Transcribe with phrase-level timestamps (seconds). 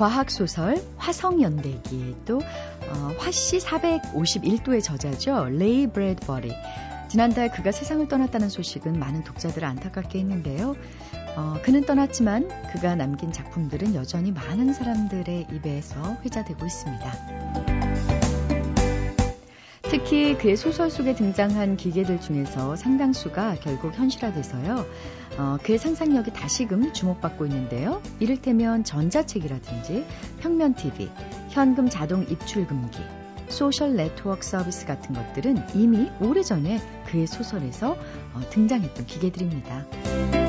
[0.00, 5.48] 과학소설 화성연대기 또 어, 화씨 451도의 저자죠.
[5.50, 6.54] 레이 브래드버리.
[7.08, 10.74] 지난달 그가 세상을 떠났다는 소식은 많은 독자들을 안타깝게 했는데요.
[11.36, 18.19] 어, 그는 떠났지만 그가 남긴 작품들은 여전히 많은 사람들의 입에서 회자되고 있습니다.
[19.90, 24.86] 특히 그의 소설 속에 등장한 기계들 중에서 상당수가 결국 현실화돼서요.
[25.36, 28.00] 어, 그의 상상력이 다시금 주목받고 있는데요.
[28.20, 30.04] 이를테면 전자책이라든지
[30.38, 31.10] 평면 TV,
[31.48, 33.00] 현금 자동 입출금기,
[33.48, 37.96] 소셜 네트워크 서비스 같은 것들은 이미 오래전에 그의 소설에서
[38.34, 40.39] 어, 등장했던 기계들입니다.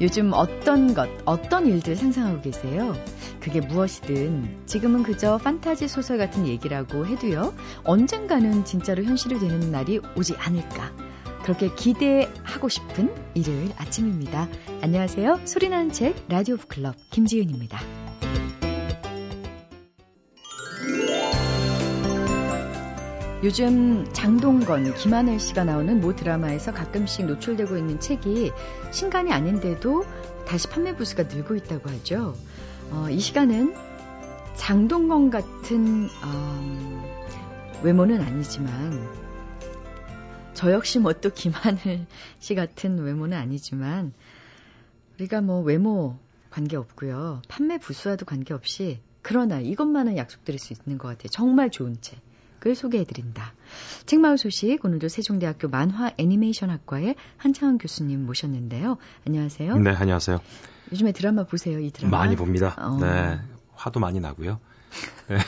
[0.00, 2.94] 요즘 어떤 것, 어떤 일들 상상하고 계세요?
[3.40, 7.54] 그게 무엇이든 지금은 그저 판타지 소설 같은 얘기라고 해도요.
[7.84, 10.92] 언젠가는 진짜로 현실이 되는 날이 오지 않을까.
[11.42, 14.48] 그렇게 기대하고 싶은 일요일 아침입니다.
[14.82, 15.40] 안녕하세요.
[15.44, 18.05] 소리나는 책 라디오 북클럽 김지은입니다.
[23.42, 28.50] 요즘 장동건, 김하늘 씨가 나오는 모 드라마에서 가끔씩 노출되고 있는 책이
[28.90, 30.04] 신간이 아닌데도
[30.46, 32.34] 다시 판매 부수가 늘고 있다고 하죠.
[32.90, 33.74] 어, 이 시간은
[34.54, 39.06] 장동건 같은 어, 외모는 아니지만
[40.54, 42.06] 저 역시 뭐 또 김하늘
[42.38, 44.14] 씨 같은 외모는 아니지만
[45.16, 47.42] 우리가 뭐 외모 관계 없고요.
[47.48, 51.28] 판매 부수와도 관계 없이 그러나 이것만은 약속드릴 수 있는 것 같아요.
[51.28, 52.25] 정말 좋은 책.
[52.66, 53.54] 을 소개해드린다.
[54.06, 58.96] 책마을 소식 오늘도 세종대학교 만화 애니메이션 학과의 한창원 교수님 모셨는데요.
[59.24, 59.78] 안녕하세요.
[59.78, 60.40] 네, 안녕하세요.
[60.90, 62.18] 요즘에 드라마 보세요, 이 드라마?
[62.18, 62.74] 많이 봅니다.
[62.78, 62.98] 어.
[63.00, 63.38] 네.
[63.74, 64.58] 화도 많이 나고요.
[65.28, 65.38] 네.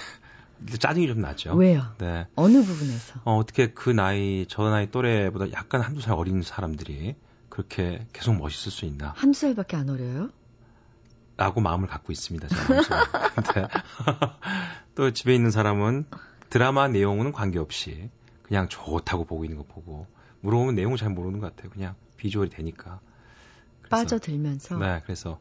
[0.78, 1.54] 짜증이 좀 나죠.
[1.54, 1.82] 왜요?
[1.98, 2.28] 네.
[2.36, 3.20] 어느 부분에서?
[3.24, 7.16] 어, 어떻게 그 나이, 저 나이 또래보다 약간 한두 살 어린 사람들이
[7.48, 9.12] 그렇게 계속 멋있을 수 있나?
[9.16, 10.30] 한두 살밖에 안 어려요?
[11.36, 12.48] 라고 마음을 갖고 있습니다.
[12.48, 13.68] 제가.
[14.94, 16.06] 또 집에 있는 사람은
[16.50, 18.10] 드라마 내용은 관계없이
[18.42, 20.06] 그냥 좋다고 보고 있는 거 보고
[20.40, 21.70] 물어보면 내용을 잘 모르는 것 같아요.
[21.70, 23.00] 그냥 비주얼이 되니까.
[23.90, 24.78] 빠져들면서.
[24.78, 25.40] 네, 그래서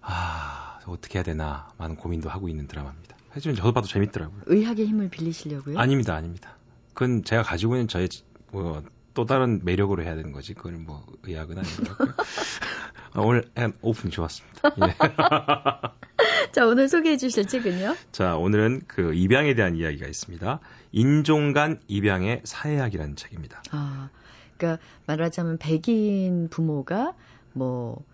[0.00, 3.16] 아 어떻게 해야 되나 많은 고민도 하고 있는 드라마입니다.
[3.30, 4.42] 하지만 저도 봐도 재밌더라고요.
[4.46, 5.78] 의학의 힘을 빌리시려고요?
[5.78, 6.56] 아닙니다, 아닙니다.
[6.94, 8.08] 그건 제가 가지고 있는 저의
[8.50, 8.82] 뭐
[9.18, 10.54] 또 다른 매력으로 해야 되는 거지.
[10.54, 11.82] 그건 뭐 의학은 아니고
[13.18, 13.22] 요.
[13.22, 13.44] 아, 오늘
[13.82, 14.70] 오픈 좋았습니다.
[14.86, 14.94] 예.
[16.52, 17.94] 자, 오늘 소개해 주실 책은요?
[18.12, 20.60] 자, 오늘은 그 입양에 대한 이야기가 있습니다.
[20.92, 23.62] 인종 간 입양의 사회학이라는 책입니다.
[23.70, 24.10] 아,
[24.56, 27.14] 그러니까 말하자면 백인 부모가
[27.52, 28.04] 뭐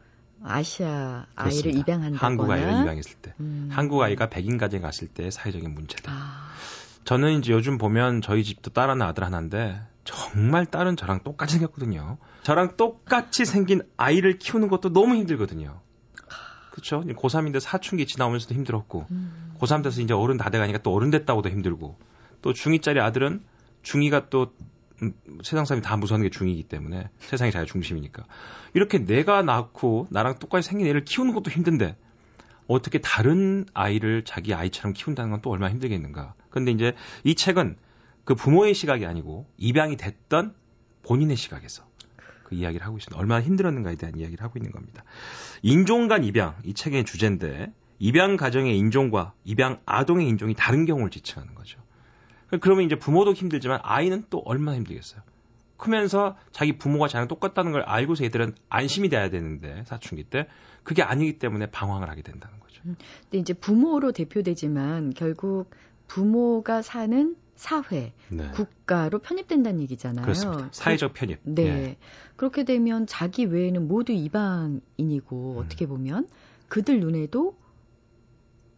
[0.43, 1.81] 아시아 아이를 그렇습니다.
[1.81, 3.69] 입양한다거나 한국 아이를 입양했을 때 음.
[3.71, 6.05] 한국 아이가 백인 가정에 갔을 때 사회적인 문제들.
[6.09, 6.51] 아.
[7.05, 12.19] 저는 이제 요즘 보면 저희 집도 딸 하나 아들 하나인데 정말 딸은 저랑 똑같이 생겼거든요.
[12.43, 15.81] 저랑 똑같이 생긴 아이를 키우는 것도 너무 힘들거든요.
[16.71, 17.03] 그렇죠?
[17.03, 19.55] 고3인데 사춘기 지나오면서도 힘들었고 음.
[19.59, 21.97] 고3 돼서 이제 어른 다 돼가니까 또 어른 됐다고도 힘들고
[22.43, 23.43] 또 중2짜리 아들은
[23.83, 24.53] 중2가 또
[25.03, 28.25] 음, 세상 사람이 다 무서워하는 게 중이기 때문에 세상이 자기 중심이니까
[28.75, 31.97] 이렇게 내가 낳고 나랑 똑같이 생긴 애를 키우는 것도 힘든데
[32.67, 36.35] 어떻게 다른 아이를 자기 아이처럼 키운다는 건 또 얼마나 힘들겠는가.
[36.51, 37.77] 근데 이제 이 책은
[38.25, 40.55] 그 부모의 시각이 아니고 입양이 됐던
[41.03, 41.85] 본인의 시각에서
[42.45, 43.19] 그 이야기를 하고 있습니다.
[43.19, 45.05] 얼마나 힘들었는가에 대한 이야기를 하고 있는 겁니다.
[45.63, 51.55] 인종 간 입양 이 책의 주제인데 입양 가정의 인종과 입양 아동의 인종이 다른 경우를 지칭하는
[51.55, 51.81] 거죠.
[52.61, 55.23] 그러면 이제 부모도 힘들지만 아이는 또 얼마나 힘들겠어요.
[55.77, 60.47] 크면서 자기 부모가 자랑 똑같다는 걸 알고서 애들은 안심이 돼야 되는데 사춘기 때
[60.83, 62.81] 그게 아니기 때문에 방황을 하게 된다는 거죠.
[62.87, 65.71] 음, 근데 이제 부모로 대표되지만 결국
[66.07, 68.51] 부모가 사는 사회, 네.
[68.51, 70.23] 국가로 편입된다는 얘기잖아요.
[70.23, 70.69] 그렇습니다.
[70.73, 71.41] 사회적 편입.
[71.45, 71.65] 네.
[71.65, 71.97] 네.
[72.37, 75.59] 그렇게 되면 자기 외에는 모두 이방인이고 음.
[75.59, 76.29] 어떻게 보면
[76.69, 77.57] 그들 눈에도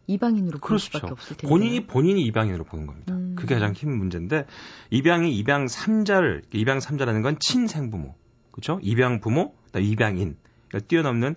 [0.05, 0.85] 이방인으로 볼 그렇죠.
[0.85, 1.49] 수밖에 없을 텐데.
[1.49, 3.13] 본인이 본인이 이방인으로 보는 겁니다.
[3.13, 3.35] 음.
[3.35, 4.45] 그게 가장 큰 문제인데
[4.89, 8.15] 입양이 입양 삼자를 입양 삼자라는 건 친생부모,
[8.51, 8.79] 그렇죠?
[8.81, 10.37] 입양 부모, 입양인,
[10.69, 11.35] 그러니까 뛰어넘는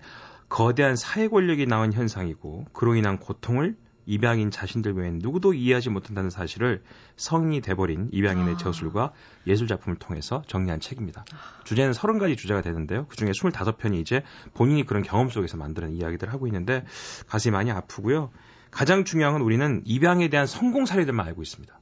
[0.48, 3.76] 거대한 사회 권력이 나온 현상이고 그로 인한 고통을
[4.10, 6.82] 입양인 자신들 외엔 누구도 이해하지 못한다는 사실을
[7.16, 8.56] 성인이 돼버린 입양인의 아.
[8.56, 9.12] 저술과
[9.46, 11.24] 예술 작품을 통해서 정리한 책입니다.
[11.62, 13.06] 주제는 30가지 주제가 되는데요.
[13.06, 16.84] 그중에 25편이 이제 본인이 그런 경험 속에서 만드는 이야기들을 하고 있는데
[17.28, 18.32] 가슴이 많이 아프고요.
[18.72, 21.78] 가장 중요한 건 우리는 입양에 대한 성공 사례들만 알고 있습니다.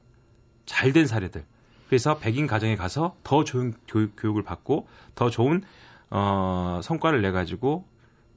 [0.67, 1.43] 잘된 사례들.
[1.87, 5.63] 그래서 백인 가정에 가서 더 좋은 교육, 교육을 받고 더 좋은
[6.11, 7.87] 어, 성과를 내 가지고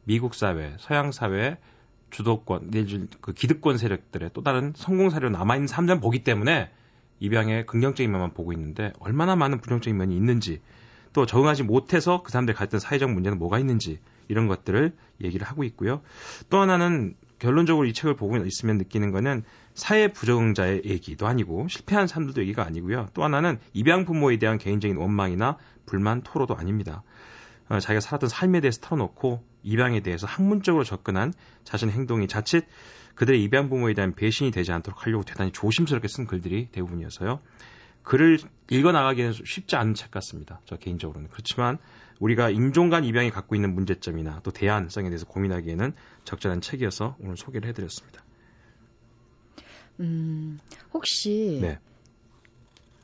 [0.04, 1.58] 미국 사회, 서양 사회
[2.12, 2.70] 주도권,
[3.20, 6.70] 그 기득권 세력들의 또 다른 성공 사례로 남아 있는 사람들만 보기 때문에
[7.18, 10.60] 입양의 긍정적인 면만 보고 있는데 얼마나 많은 부정적인 면이 있는지
[11.12, 13.98] 또 적응하지 못해서 그 사람들이 갈던 사회적 문제는 뭐가 있는지
[14.28, 16.02] 이런 것들을 얘기를 하고 있고요.
[16.50, 19.42] 또 하나는 결론적으로 이 책을 보고 있으면 느끼는 거는
[19.74, 23.08] 사회 부적응자의 얘기도 아니고 실패한 사람들도 얘기가 아니고요.
[23.14, 25.56] 또 하나는 입양 부모에 대한 개인적인 원망이나
[25.86, 27.02] 불만 토로도 아닙니다.
[27.68, 31.32] 어, 자기가 살았던 삶에 대해서 털어놓고 입양에 대해서 학문적으로 접근한
[31.64, 32.66] 자신의 행동이 자칫
[33.14, 37.40] 그들의 입양 부모에 대한 배신이 되지 않도록 하려고 대단히 조심스럽게 쓴 글들이 대부분이어서요.
[38.02, 38.38] 글을
[38.70, 40.60] 읽어 나가기는 쉽지 않은 책 같습니다.
[40.64, 41.28] 저 개인적으로는.
[41.30, 41.78] 그렇지만
[42.18, 45.92] 우리가 인종간 입양이 갖고 있는 문제점이나 또 대안성에 대해서 고민하기에는
[46.24, 48.24] 적절한 책이어서 오늘 소개를 해드렸습니다.
[50.00, 50.58] 음,
[50.92, 51.78] 혹시 네.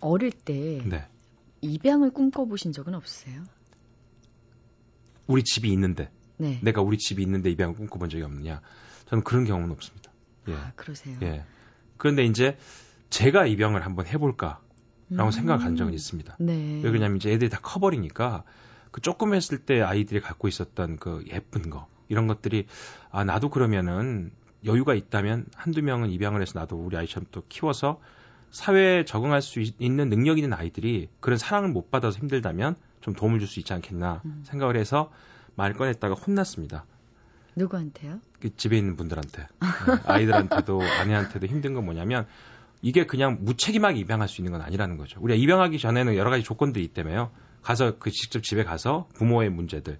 [0.00, 1.06] 어릴 때 네.
[1.60, 3.42] 입양을 꿈꿔보신 적은 없으세요?
[5.26, 6.58] 우리 집이 있는데 네.
[6.62, 8.60] 내가 우리 집이 있는데 입양을 꿈꿔본 적이 없느냐?
[9.06, 10.10] 저는 그런 경험은 없습니다.
[10.48, 10.54] 예.
[10.54, 11.16] 아, 그러세요?
[11.22, 11.44] 예.
[11.96, 12.56] 그런데 이제
[13.10, 14.60] 제가 입양을 한번 해볼까?
[15.10, 15.32] 라고 음.
[15.32, 16.36] 생각을 한 적은 있습니다.
[16.38, 16.80] 네.
[16.84, 18.44] 왜냐면 이제 애들이 다 커버리니까
[18.90, 22.66] 그 조금 했을 때 아이들이 갖고 있었던 그 예쁜 거 이런 것들이
[23.10, 24.30] 아 나도 그러면은
[24.64, 28.00] 여유가 있다면 한두 명은 입양을 해서 나도 우리 아이처럼 또 키워서
[28.50, 33.38] 사회에 적응할 수 있 는 능력 있는 아이들이 그런 사랑을 못 받아서 힘들다면 좀 도움을
[33.38, 34.42] 줄 수 있지 않겠나 음.
[34.46, 35.10] 생각을 해서
[35.58, 36.84] 말 꺼냈다가 혼났습니다.
[37.56, 38.20] 누구한테요?
[38.40, 39.48] 그 집에 있는 분들한테 네.
[40.06, 42.26] 아이들한테도 아내한테도 힘든 건 뭐냐면
[42.80, 45.20] 이게 그냥 무책임하게 입양할 수 있는 건 아니라는 거죠.
[45.20, 47.32] 우리가 입양하기 전에는 여러 가지 조건들이 있다며요.
[47.62, 49.98] 가서 그 직접 집에 가서 부모의 문제들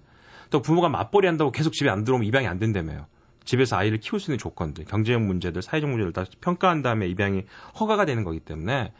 [0.49, 3.07] 또 부모가 맞벌이 한다고 계속 집에 안 들어오면 입양이 안 된다며요.
[3.43, 7.43] 집에서 아이를 키울 수 있는 조건들, 경제적 문제들, 사회적 문제를 다 평가한 다음에 입양이
[7.77, 8.93] 허가가 되는 거기 때문에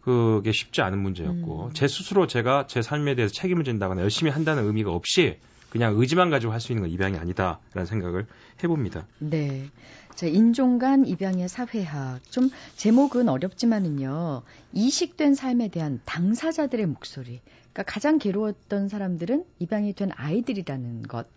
[0.00, 1.72] 그게 쉽지 않은 문제였고 음.
[1.72, 5.38] 제 스스로 제가 제 삶에 대해서 책임을 진다거나 열심히 한다는 의미가 없이
[5.70, 8.26] 그냥 의지만 가지고 할 수 있는 건 입양이 아니다라는 생각을
[8.62, 9.06] 해봅니다.
[9.18, 9.68] 네.
[10.14, 12.20] 자, 인종간 입양의 사회학.
[12.30, 14.42] 좀 제목은 어렵지만은요.
[14.72, 17.40] 이식된 삶에 대한 당사자들의 목소리.
[17.72, 21.28] 그러니까 가장 괴로웠던 사람들은 입양이 된 아이들이라는 것.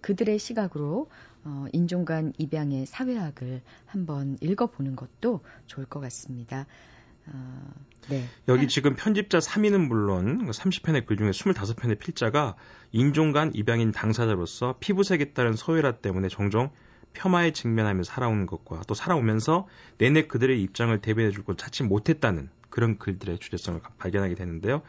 [0.00, 1.10] 그들의 시각으로
[1.44, 6.66] 어, 인종간 입양의 사회학을 한번 읽어보는 것도 좋을 것 같습니다.
[7.26, 7.72] 어,
[8.08, 8.24] 네.
[8.48, 12.56] 여기 지금 편집자 3인은 물론 30편의 글 중에 25편의 필자가
[12.90, 16.70] 인종간 입양인 당사자로서 피부색에 따른 소외라 때문에 종종
[17.12, 19.66] 폄하에 직면하며 살아오는 것과 또 살아오면서
[19.98, 24.82] 내내 그들의 입장을 대변해줄 걸 찾지 못했다는 그런 글들의 주제성을 발견하게 되는데요.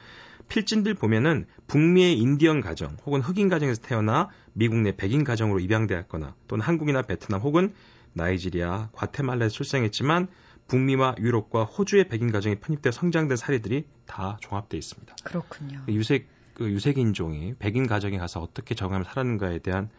[0.48, 6.66] 필진들 보면은 북미의 인디언 가정 혹은 흑인 가정에서 태어나 미국 내 백인 가정으로 입양되었거나 또는
[6.66, 7.74] 한국이나 베트남 혹은
[8.14, 10.28] 나이지리아, 과테말라에서 출생했지만
[10.74, 15.16] 북미와 유럽과 호주의 백인 가정에 편입되어 성장된 사례들이 다 종합되어 있습니다.
[15.24, 15.84] 그렇군요.
[15.86, 19.92] 그 유색 그 유색 인종이 백인 가정에 가서 어떻게 적응하며 살았는가에 대한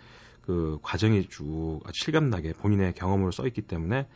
[0.42, 4.08] 그 과정이 쭉 실감나게 본인의 경험으로 써 있기 때문에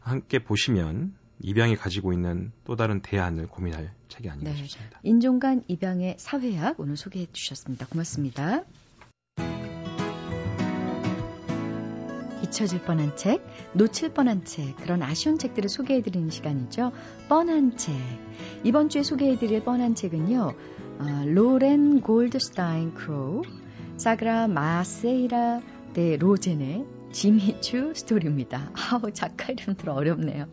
[0.00, 4.56] 함께 보시면 입양이 가지고 있는 또 다른 대안을 고민할 책이 아닌가 네.
[4.58, 5.00] 싶습니다.
[5.04, 7.86] 인종 간 입양의 사회학 오늘 소개해 주셨습니다.
[7.86, 8.64] 고맙습니다.
[12.44, 13.42] 잊혀질 뻔한 책,
[13.72, 16.92] 놓칠 뻔한 책, 그런 아쉬운 책들을 소개해드리는 시간이죠.
[17.28, 17.94] 뻔한 책.
[18.64, 20.52] 이번 주에 소개해드릴 뻔한 책은요,
[20.98, 23.42] 어, 로렌 골드스타인 크로우,
[23.96, 25.62] 사그라 마세이라
[25.94, 28.72] 데 로젠의 지미추 스토리입니다.
[28.74, 30.46] 아우, 작가 이름 들어 어렵네요.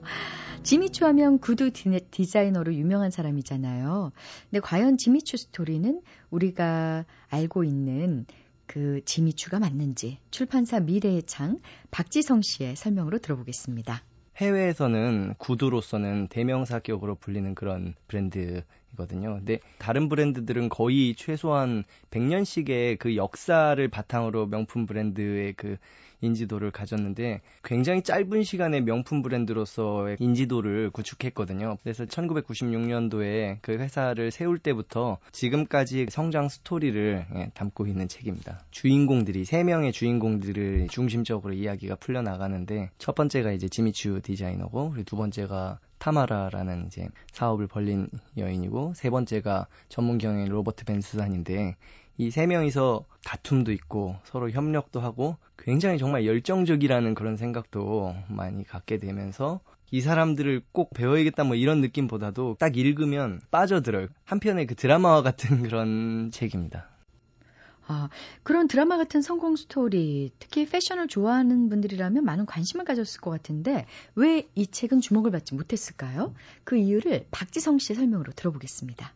[0.63, 4.11] 지미추 하면 구두 디자이너로 유명한 사람이잖아요.
[4.49, 8.27] 근데 과연 지미추 스토리는 우리가 알고 있는
[8.71, 11.59] 그 지미추가 맞는지 출판사 미래의 창
[11.91, 14.01] 박지성 씨의 설명으로 들어보겠습니다.
[14.37, 19.35] 해외에서는 구두로서는 대명사격으로 불리는 그런 브랜드이거든요.
[19.35, 25.75] 근데 다른 브랜드들은 거의 최소한 100년씩의 그 역사를 바탕으로 명품 브랜드의 그
[26.21, 31.77] 인지도를 가졌는데 굉장히 짧은 시간에 명품 브랜드로서의 인지도를 구축했거든요.
[31.83, 38.63] 그래서 1996년도에 그 회사를 세울 때부터 지금까지 성장 스토리를 예, 담고 있는 책입니다.
[38.71, 45.15] 주인공들이 세 명의 주인공들을 중심적으로 이야기가 풀려 나가는데 첫 번째가 이제 지미추 디자이너고 그리고 두
[45.15, 51.75] 번째가 타마라라는 이제 사업을 벌린 여인이고 세 번째가 전문 경영인 로버트 벤스산인데
[52.21, 58.99] 이 세 명이서 다툼도 있고 서로 협력도 하고 굉장히 정말 열정적이라는 그런 생각도 많이 갖게
[58.99, 59.59] 되면서
[59.89, 64.07] 이 사람들을 꼭 배워야겠다 뭐 이런 느낌보다도 딱 읽으면 빠져들어요.
[64.25, 66.87] 한편의 그 드라마와 같은 그런 책입니다.
[67.87, 68.07] 아,
[68.43, 73.85] 그런 드라마 같은 성공 스토리, 특히 패션을 좋아하는 분들이라면 많은 관심을 가졌을 것 같은데
[74.15, 76.33] 왜 이 책은 주목을 받지 못했을까요?
[76.63, 79.11] 그 이유를 박지성 씨의 설명으로 들어보겠습니다.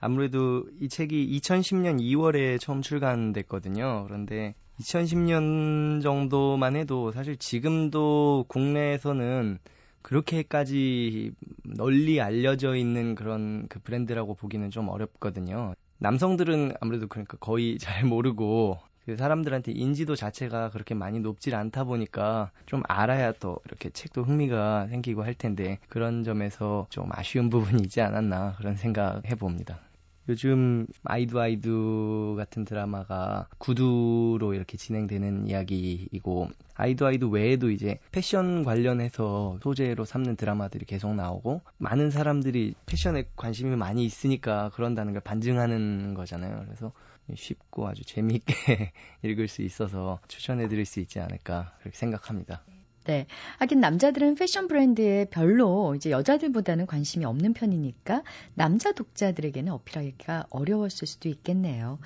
[0.00, 4.04] 아무래도 이 책이 2010년 2월에 처음 출간됐거든요.
[4.06, 9.58] 그런데 2010년 정도만 해도 사실 지금도 국내에서는
[10.02, 11.32] 그렇게까지
[11.64, 15.74] 널리 알려져 있는 그런 그 브랜드라고 보기는 좀 어렵거든요.
[15.98, 22.50] 남성들은 아무래도 그러니까 거의 잘 모르고 그 사람들한테 인지도 자체가 그렇게 많이 높질 않다 보니까
[22.64, 28.00] 좀 알아야 또 이렇게 책도 흥미가 생기고 할 텐데 그런 점에서 좀 아쉬운 부분이 있지
[28.00, 29.89] 않았나 그런 생각 해봅니다.
[30.30, 39.58] 요즘 아이두 아이두 같은 드라마가 구두로 이렇게 진행되는 이야기이고 아이두 아이두 외에도 이제 패션 관련해서
[39.60, 46.62] 소재로 삼는 드라마들이 계속 나오고 많은 사람들이 패션에 관심이 많이 있으니까 그런다는 걸 반증하는 거잖아요.
[46.64, 46.92] 그래서
[47.34, 48.92] 쉽고 아주 재미있게
[49.24, 52.62] 읽을 수 있어서 추천해 드릴 수 있지 않을까 그렇게 생각합니다.
[53.04, 53.26] 네.
[53.58, 58.22] 하긴 남자들은 패션 브랜드에 별로 이제 여자들보다는 관심이 없는 편이니까
[58.54, 61.98] 남자 독자들에게는 어필하기가 어려웠을 수도 있겠네요.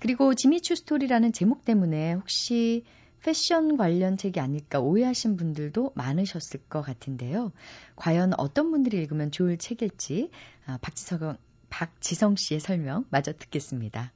[0.00, 2.84] 그리고 지미추 스토리라는 제목 때문에 혹시
[3.22, 7.52] 패션 관련 책이 아닐까 오해하신 분들도 많으셨을 것 같은데요.
[7.96, 10.30] 과연 어떤 분들이 읽으면 좋을 책일지
[10.66, 11.38] 아, 박지성,
[11.70, 14.12] 박지성 씨의 설명 마저 듣겠습니다.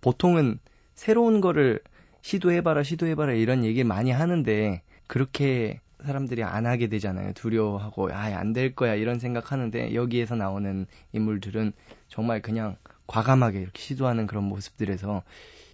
[0.00, 0.60] 보통은
[0.94, 1.80] 새로운 거를
[2.20, 7.34] 시도해봐라, 시도해봐라 이런 얘기 많이 하는데 그렇게 사람들이 안 하게 되잖아요.
[7.34, 11.74] 두려워하고 아, 안될 거야 이런 생각하는데 여기에서 나오는 인물들은
[12.08, 12.76] 정말 그냥
[13.08, 15.22] 과감하게 이렇게 시도하는 그런 모습들에서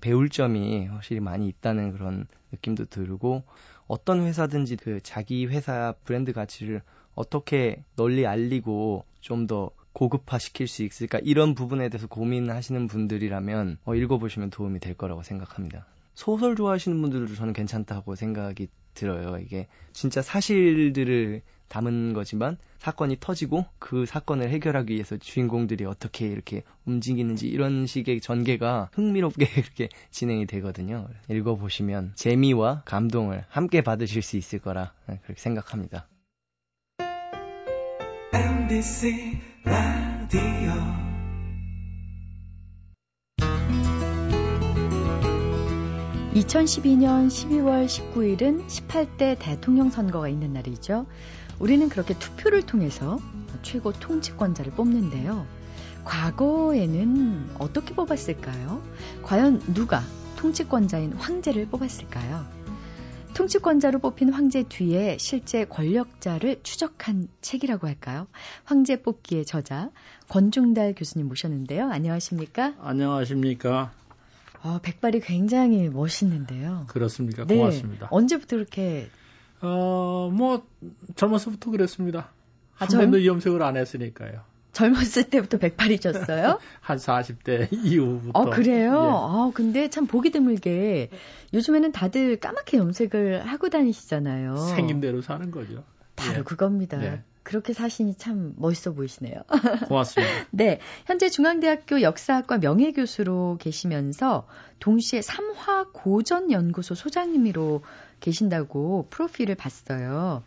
[0.00, 3.44] 배울 점이 확실히 많이 있다는 그런 느낌도 들고
[3.86, 6.82] 어떤 회사든지 그 자기 회사 브랜드 가치를
[7.14, 13.94] 어떻게 널리 알리고 좀 더 고급화 시킬 수 있을까 이런 부분에 대해서 고민하시는 분들이라면 어,
[13.94, 15.86] 읽어보시면 도움이 될 거라고 생각합니다.
[16.14, 18.66] 소설 좋아하시는 분들도 저는 괜찮다고 생각이
[18.98, 19.38] 들어요.
[19.38, 27.48] 이게 진짜 사실들을 담은 거지만 사건이 터지고 그 사건을 해결하기 위해서 주인공들이 어떻게 이렇게 움직이는지
[27.48, 31.08] 이런 식의 전개가 흥미롭게 이렇게 진행이 되거든요.
[31.28, 36.08] 읽어보시면 재미와 감동을 함께 받으실 수 있을 거라 그렇게 생각합니다.
[38.32, 41.07] MBC 라디오
[46.38, 51.06] 2012년 12월 19일은 18대 대통령 선거가 있는 날이죠.
[51.58, 53.18] 우리는 그렇게 투표를 통해서
[53.62, 55.46] 최고 통치권자를 뽑는데요.
[56.04, 58.82] 과거에는 어떻게 뽑았을까요?
[59.22, 60.00] 과연 누가
[60.36, 62.46] 통치권자인 황제를 뽑았을까요?
[63.34, 68.28] 통치권자로 뽑힌 황제 뒤에 실제 권력자를 추적한 책이라고 할까요?
[68.64, 69.90] 황제 뽑기의 저자
[70.28, 71.90] 권중달 교수님 모셨는데요.
[71.90, 72.74] 안녕하십니까?
[72.80, 73.92] 안녕하십니까?
[74.62, 76.86] 아, 백발이 굉장히 멋있는데요.
[76.88, 77.44] 그렇습니까?
[77.44, 77.56] 네.
[77.56, 78.08] 고맙습니다.
[78.10, 79.08] 언제부터 그렇게?
[79.60, 80.66] 어, 뭐,
[81.16, 82.20] 젊어서부터 그랬습니다.
[82.20, 82.30] 아,
[82.74, 83.10] 한 젊...
[83.10, 84.40] 번도 염색을 안 했으니까요.
[84.72, 86.60] 젊었을 때부터 백발이셨어요?
[86.80, 88.38] 한 40대 이후부터.
[88.38, 88.92] 어, 그래요?
[88.92, 88.96] 예.
[88.96, 91.10] 아, 근데 참 보기 드물게
[91.52, 94.56] 요즘에는 다들 까맣게 염색을 하고 다니시잖아요.
[94.56, 95.82] 생긴 대로 사는 거죠.
[96.14, 96.42] 바로 예.
[96.42, 97.02] 그겁니다.
[97.02, 97.22] 예.
[97.48, 99.40] 그렇게 사시니 참 멋있어 보이시네요.
[99.88, 100.30] 고맙습니다.
[100.50, 100.80] 네.
[101.06, 104.46] 현재 중앙대학교 역사학과 명예교수로 계시면서
[104.80, 107.80] 동시에 삼화 고전 연구소 소장님으로
[108.20, 110.42] 계신다고 프로필을 봤어요.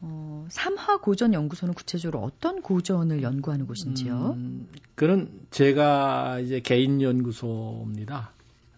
[0.00, 4.32] 어, 삼화 고전 연구소는 구체적으로 어떤 고전을 연구하는 곳인지요?
[4.38, 8.30] 음, 그는 제가 이제 개인 연구소입니다.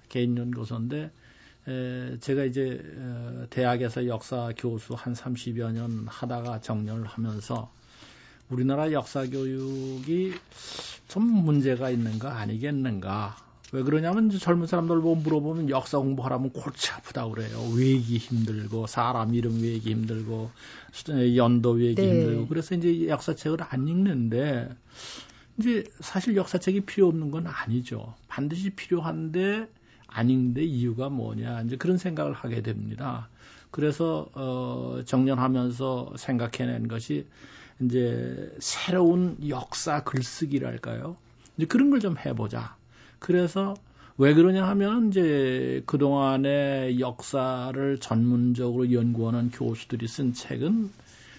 [0.09, 1.11] 개인 연구소인데 에,
[1.65, 7.71] 제가 이제 어, 대학에서 역사 교수 한 30여 년 하다가 정년을 하면서
[8.49, 10.35] 우리나라 역사 교육이
[11.09, 13.37] 좀 문제가 있는 거 아니겠는가.
[13.73, 17.59] 왜 그러냐면 젊은 사람들 보고 물어보면 역사 공부하라면 골치 아프다 그래요.
[17.75, 20.51] 외기 힘들고 사람 이름 외기 힘들고
[21.37, 22.09] 연도 외기 네.
[22.09, 24.69] 힘들고 그래서 이제 역사책을 안 읽는데
[25.59, 28.15] 이제 사실 역사책이 필요 없는 건 아니죠.
[28.29, 29.69] 반드시 필요한데
[30.13, 33.29] 아닌데 이유가 뭐냐 이제 그런 생각을 하게 됩니다.
[33.71, 37.27] 그래서 어 정년하면서 생각해낸 것이
[37.81, 41.17] 이제 새로운 역사 글쓰기랄까요?
[41.57, 42.77] 이제 그런 걸 좀 해보자.
[43.19, 43.75] 그래서
[44.19, 50.91] 왜 그러냐 하면 이제 그동안의 역사를 전문적으로 연구하는 교수들이 쓴 책은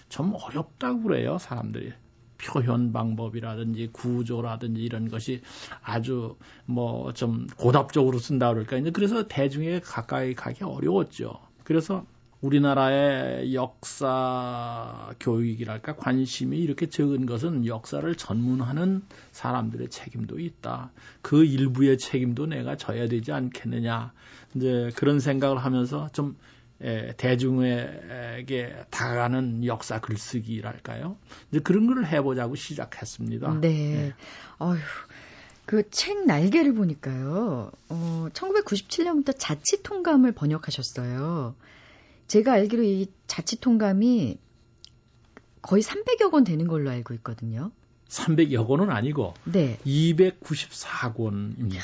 [0.08, 1.92] 좀 어렵다고 그래요, 사람들이.
[2.38, 5.40] 표현 방법이라든지 구조라든지 이런 것이
[5.82, 6.36] 아주
[6.66, 11.38] 뭐 좀 고답적으로 쓴다 그럴까 이제 그래서 대중에 가까이 가기 어려웠죠.
[11.64, 12.04] 그래서
[12.40, 20.92] 우리나라의 역사 교육이랄까 관심이 이렇게 적은 것은 역사를 전문하는 사람들의 책임도 있다.
[21.22, 24.12] 그 일부의 책임도 내가 져야 되지 않겠느냐.
[24.54, 26.36] 이제 그런 생각을 하면서 좀 에,
[27.16, 31.16] 대중에게 다가가는 역사 글쓰기랄까요?
[31.50, 33.60] 이제 그런 걸 해보자고 시작했습니다.
[33.60, 33.68] 네.
[33.68, 34.12] 네.
[34.58, 34.78] 어휴.
[35.66, 37.70] 그 책 날개를 보니까요.
[37.88, 41.54] 어, 1997년부터 자치 통감을 번역하셨어요.
[42.26, 44.38] 제가 알기로 이 자치 통감이
[45.62, 47.70] 거의 300여 권 되는 걸로 알고 있거든요.
[48.08, 49.78] 300여 권은 아니고 네.
[49.86, 51.80] 294권입니다.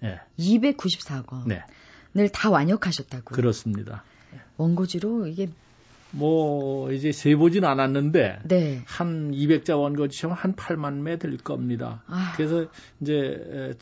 [0.00, 0.20] 네.
[0.38, 1.46] 294권.
[1.46, 2.28] 네.
[2.32, 3.34] 다 완역하셨다고요.
[3.34, 4.04] 그렇습니다.
[4.56, 5.48] 원고지로 이게
[6.12, 8.82] 뭐 이제 세보진 않았는데 네.
[8.84, 12.02] 한 200자 원고지면 한 8만 매 될 겁니다.
[12.08, 12.32] 아.
[12.36, 12.66] 그래서
[13.00, 13.76] 이제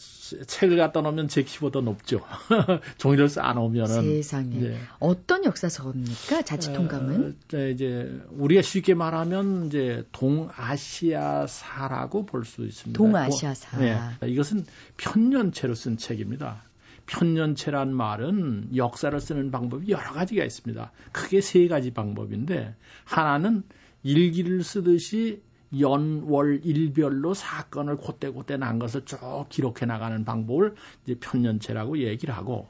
[0.47, 2.21] 책을 갖다 놓으면 제 키보다 높죠.
[2.99, 4.78] 종이를 쌓아 놓으면은 세상에 네.
[4.99, 6.43] 어떤 역사서입니까?
[6.43, 12.99] 자치 통감은 어, 이제 우리가 쉽게 말하면 이제 동아시아사라고 볼 수 있습니다.
[12.99, 13.78] 동아시아사.
[13.78, 13.99] 네.
[14.26, 14.67] 이것은
[14.99, 16.62] 편년체로 쓴 책입니다.
[17.09, 20.93] 편년체란 말은 역사를 쓰는 방법이 여러 가지가 있습니다.
[21.12, 22.75] 크게 세 가지 방법인데
[23.05, 23.65] 하나는
[24.03, 25.43] 일기를 쓰듯이
[25.79, 30.75] 연월 일별로 사건을 곧대곧대 난 것을 쭉 기록해 나가는 방법을
[31.05, 32.67] 이제 편년체라고 얘기를 하고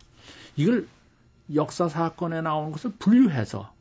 [0.57, 0.87] 이걸
[1.55, 3.73] 역사 사건에 나오는 것을 분류해서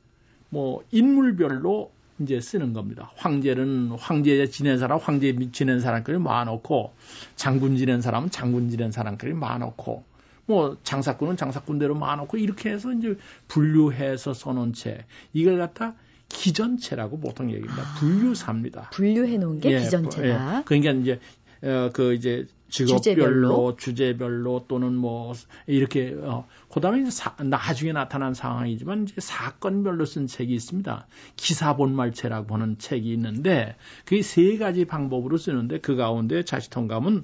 [0.50, 3.12] 뭐 인물별로 이제 쓰는 겁니다.
[3.16, 6.94] 황제는 황제 지낸 사람 황제 지낸 사람끼리 모아놓고
[7.36, 10.04] 장군 지낸 사람은 장군 지낸 사람끼리 모아놓고
[10.48, 13.16] 뭐 장사꾼은 장사꾼대로 많아놓고 이렇게 해서 이제
[13.48, 15.96] 분류해서 써놓은 채 이걸 갖다
[16.30, 17.84] 기전체라고 보통 얘기합니다.
[17.84, 18.90] 아, 분류사입니다.
[18.92, 20.60] 분류해 놓은 게 예, 기전체다.
[20.60, 20.64] 예.
[20.66, 21.20] 그러니까 이제
[21.64, 25.34] 어, 그 이제 직업별로 주제별로, 주제별로 또는 뭐
[25.68, 31.08] 이렇게 어 그다음에 이제 사, 나중에 나타난 상황이지만 이제 사건별로 쓴 책이 있습니다.
[31.36, 33.76] 기사 본말체라고 하는 책이 있는데
[34.06, 37.24] 그게 세 가지 방법으로 쓰는데 그 가운데 자시통감은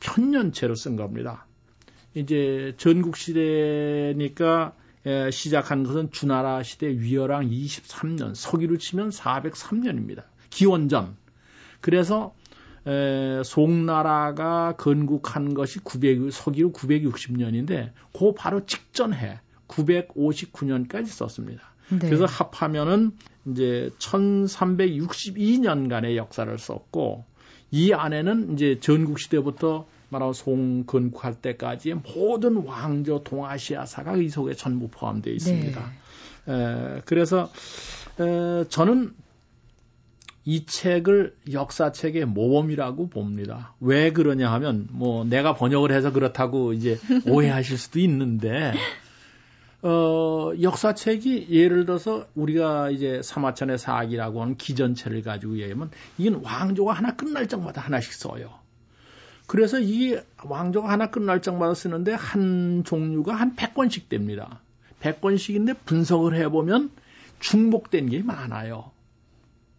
[0.00, 1.46] 편년체로 쓴 겁니다.
[2.14, 10.24] 이제 전국 시대니까 에, 시작한 것은 주나라 시대 위어랑 23년, 서기로 치면 403년입니다.
[10.50, 11.16] 기원전.
[11.80, 12.34] 그래서
[12.86, 21.72] 에, 송나라가 건국한 것이 900, 서기로 960년인데 그 바로 직전해 959년까지 썼습니다.
[21.88, 21.98] 네.
[21.98, 23.12] 그래서 합하면은
[23.46, 27.24] 이제 1362년간의 역사를 썼고
[27.70, 34.88] 이 안에는 이제 전국 시대부터 말하고 송건국할 때까지 모든 왕조 동아시아 사가 이 속에 전부
[34.88, 35.92] 포함되어 있습니다.
[36.46, 36.52] 네.
[36.52, 37.50] 에, 그래서
[38.20, 39.14] 에, 저는
[40.44, 43.74] 이 책을 역사책의 모범이라고 봅니다.
[43.80, 46.98] 왜 그러냐 하면 뭐 내가 번역을 해서 그렇다고 이제
[47.28, 48.72] 오해하실 수도 있는데
[49.82, 57.14] 어, 역사책이 예를 들어서 우리가 이제 사마천의 사기라고 하는 기전체를 가지고 얘기하면 이건 왕조가 하나
[57.14, 58.61] 끝날 적마다 하나씩 써요.
[59.52, 64.62] 그래서 이 왕조가 하나 끝날 적마다 쓰는데 한 종류가 한 100권씩 됩니다.
[65.02, 66.90] 100권씩인데 분석을 해보면
[67.38, 68.92] 중복된 게 많아요.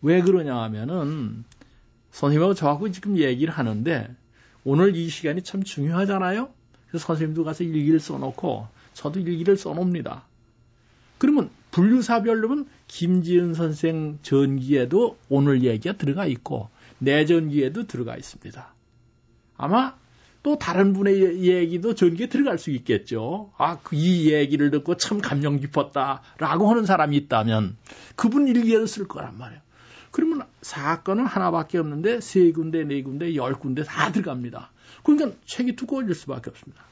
[0.04, 1.44] 왜 그러냐 하면은
[2.12, 4.16] 선생님하고 저하고 지금 얘기를 하는데
[4.64, 6.50] 오늘 이 시간이 참 중요하잖아요.
[6.88, 10.28] 그래서 선생님도 가서 일기를 써놓고 저도 일기를 써놓습니다.
[11.18, 18.72] 그러면 분류사별로는 김지은 선생 전기에도 오늘 얘기가 들어가 있고 내 전기에도 들어가 있습니다.
[19.64, 19.96] 아마
[20.44, 23.54] 또 다른 분의 얘기도 전기에 들어갈 수 있겠죠.
[23.58, 27.78] 아, 그이 얘기를 듣고 참 감명 깊었다라고 하는 사람이 있다면
[28.18, 29.62] 그분 일기에도 쓸 거란 말이에요.
[30.12, 34.70] 그러면 사건은 하나밖에 없는데 세 군데, 네 군데, 열 군데 다 들어갑니다.
[35.04, 36.84] 그러니까 책이 두꺼워질 수밖에 없습니다.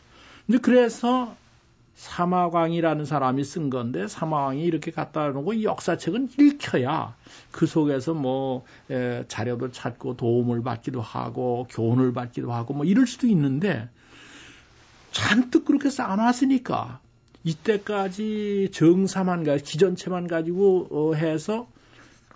[0.47, 1.35] 근데 그래서
[2.01, 7.15] 사마광이라는 사람이 쓴 건데 사마광이 이렇게 갖다 놓고 이 역사책은 읽혀야
[7.51, 13.27] 그 속에서 뭐 에, 자료도 찾고 도움을 받기도 하고 교훈을 받기도 하고 뭐 이럴 수도
[13.27, 13.87] 있는데
[15.11, 17.01] 잔뜩 그렇게 쌓아놨으니까
[17.43, 21.67] 이때까지 정사만 가지고 기전체만 가지고 어, 해서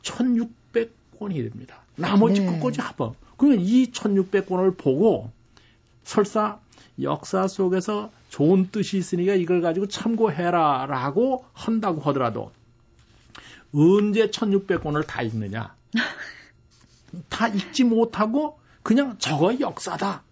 [0.04, 1.82] 1600권이 됩니다.
[1.96, 2.52] 나머지 네.
[2.52, 3.16] 것까지 합어.
[3.36, 5.32] 그러면 이 1600권을 보고
[6.04, 6.60] 설사
[7.02, 12.52] 역사 속에서 좋은 뜻이 있으니까 이걸 가지고 참고해라 라고 한다고 하더라도
[13.74, 15.74] 언제 1600권을 다 읽느냐?
[17.30, 20.24] 다 읽지 못하고 그냥 저거 역사다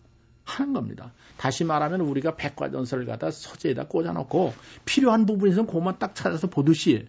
[0.44, 1.14] 하는 겁니다.
[1.38, 7.08] 다시 말하면 우리가 백과전설을 갖다 서재에다 꽂아놓고 필요한 부분에서 그만 딱 찾아서 보듯이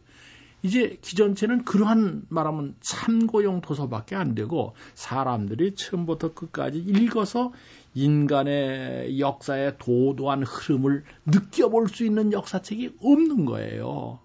[0.63, 7.53] 이제 기존체는 그러한 말하면 참고용 도서밖에 안 되고 사람들이 처음부터 끝까지 읽어서
[7.95, 14.19] 인간의 역사의 도도한 흐름을 느껴볼 수 있는 역사책이 없는 거예요.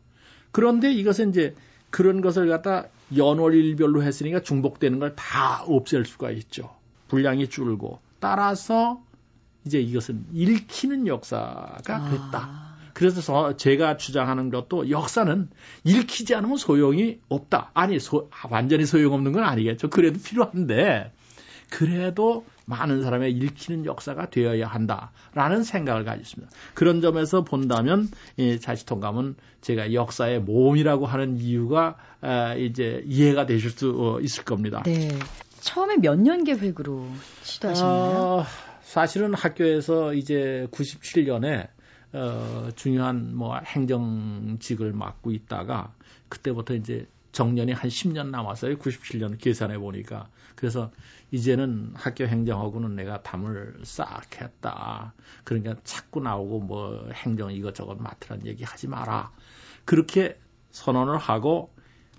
[0.52, 1.56] 그런데 이것은 이제
[1.90, 6.76] 그런 것을 갖다 연월일별로 했으니까 중복되는 걸 다 없앨 수가 있죠.
[7.08, 9.02] 분량이 줄고 따라서
[9.66, 12.32] 이제 이것은 읽히는 역사가 됐다.
[12.34, 12.70] 아.
[12.94, 15.50] 그래서 제가 주장하는 것도 역사는
[15.86, 17.72] 읽히지 않으면 소용이 없다.
[17.74, 19.90] 아니, 소, 완전히 소용없는 건 아니겠죠.
[19.90, 21.14] 그래도 필요한데,
[21.70, 26.52] 그래도 많은 사람의 읽히는 역사가 되어야 한다라는 생각을 가졌습니다.
[26.74, 31.98] 그런 점에서 본다면 이 자치통감은 제가 역사의 모험이라고 하는 이유가
[32.58, 34.84] 이제 이해가 되실 수 어, 있을 겁니다.
[34.86, 35.10] 네.
[35.62, 37.08] 처음에 몇 년 계획으로
[37.44, 38.18] 시도하셨나요?
[38.18, 38.46] 어,
[38.82, 41.68] 사실은 학교에서 이제 97년에
[42.14, 45.94] 어, 중요한 뭐 행정직을 맡고 있다가
[46.30, 48.78] 그때부터 이제 정년이 한 10년 남았어요.
[48.78, 50.30] 97년 계산해 보니까.
[50.56, 50.92] 그래서
[51.32, 55.14] 이제는 학교 행정하고는 내가 담을 싹 했다.
[55.44, 59.32] 그러니까 자꾸 나오고 뭐 행정 이것저것 맡으란 얘기 하지 마라.
[59.86, 60.40] 그렇게
[60.72, 61.72] 선언을 하고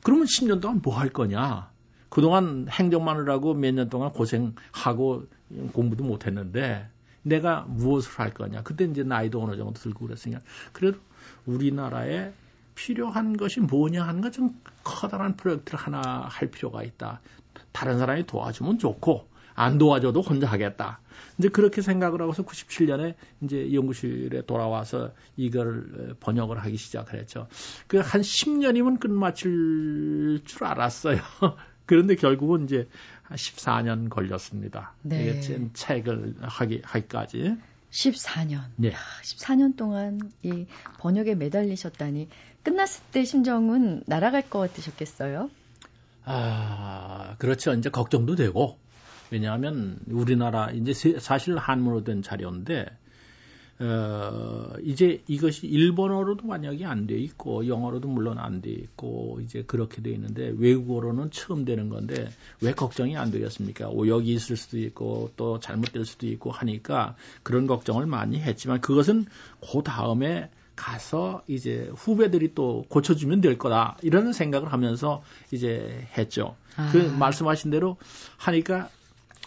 [0.03, 1.71] 그러면 10년 동안 뭐 할 거냐?
[2.09, 5.27] 그동안 행정만을 하고 몇 년 동안 고생하고
[5.73, 6.89] 공부도 못 했는데
[7.23, 8.63] 내가 무엇을 할 거냐.
[8.63, 10.43] 그때 이제 나이도 어느 정도 들고 그랬으니까.
[10.73, 10.99] 그래도
[11.47, 12.33] 우리나라에
[12.75, 17.21] 필요한 것이 뭐냐 하는 것좀 커다란 프로젝트를 하나 할 필요가 있다.
[17.73, 21.01] 다른 사람이 도와주면 좋고 안 도와줘도 혼자 하겠다.
[21.39, 27.47] 이제 그렇게 생각을 하고서 97년에 이제 연구실에 돌아와서 이걸 번역을 하기 시작을 했죠.
[27.87, 31.21] 그 한 10년이면 끝마칠 줄 알았어요.
[31.87, 32.89] 그런데 결국은 이제
[33.23, 34.95] 한 14년 걸렸습니다.
[35.03, 35.41] 네.
[35.43, 37.57] 이게 책을 하기, 하기까지.
[37.91, 38.61] 14년.
[38.77, 38.93] 네.
[39.25, 40.67] 14년 동안 이
[41.01, 42.29] 번역에 매달리셨다니
[42.63, 45.51] 끝났을 때 심정은 날아갈 것 같으셨겠어요?
[46.25, 47.73] 아, 그렇죠.
[47.75, 48.79] 이제 걱정도 되고.
[49.31, 52.87] 왜냐하면 우리나라 이제 사실 한문으로 된 자료인데
[53.79, 60.03] 어, 이제 이것이 일본어로도 만약에 안 돼 있고 영어로도 물론 안 돼 있고 이제 그렇게
[60.03, 62.29] 돼 있는데 외국어로는 처음 되는 건데
[62.61, 63.89] 왜 걱정이 안 되겠습니까?
[63.89, 69.25] 오역이 있을 수도 있고 또 잘못될 수도 있고 하니까 그런 걱정을 많이 했지만 그것은
[69.61, 76.57] 그 다음에 가서 이제 후배들이 또 고쳐주면 될 거다 이런 생각을 하면서 이제 했죠.
[76.77, 76.89] 아.
[76.91, 77.99] 그 말씀하신 대로
[78.39, 78.89] 하니까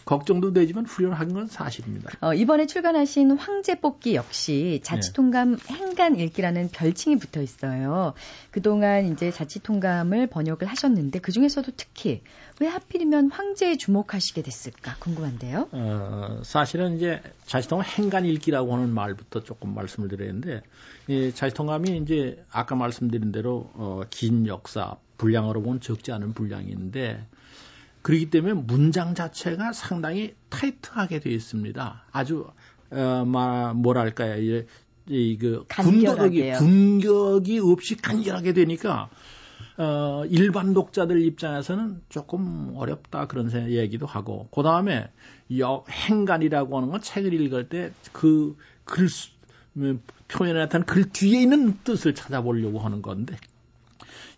[0.06, 2.12] 걱정도 되지만 후련한 건 사실입니다.
[2.22, 5.74] 어, 이번에 출간하신 황제 뽑기 역시 자치통감 네.
[5.74, 8.14] 행간 읽기라는 별칭이 붙어 있어요.
[8.52, 12.22] 그동안 이제 자치통감을 번역을 하셨는데 그 중에서도 특히
[12.60, 15.70] 왜 하필이면 황제에 주목하시게 됐을까 궁금한데요.
[15.72, 20.62] 어, 사실은 이제 자치통감 행간 읽기라고 하는 말부터 조금 말씀을 드렸는데
[21.08, 27.26] 이 자치통감이 이제 아까 말씀드린 대로 어, 긴 역사 분량으로 보면 적지 않은 분량인데
[28.04, 32.04] 그렇기 때문에 문장 자체가 상당히 타이트하게 되어 있습니다.
[32.12, 32.48] 아주
[32.92, 34.66] 어, 마, 뭐랄까요, 이,
[35.10, 39.10] 이 그 군격이 군격이 없이 간결하게 되니까
[39.78, 45.10] 어, 일반 독자들 입장에서는 조금 어렵다 그런 얘기도 하고 그 다음에
[45.52, 49.08] 행간이라고 하는 건 책을 읽을 때 그 글
[50.28, 53.36] 표현에 나타난 글 뒤에 있는 뜻을 찾아보려고 하는 건데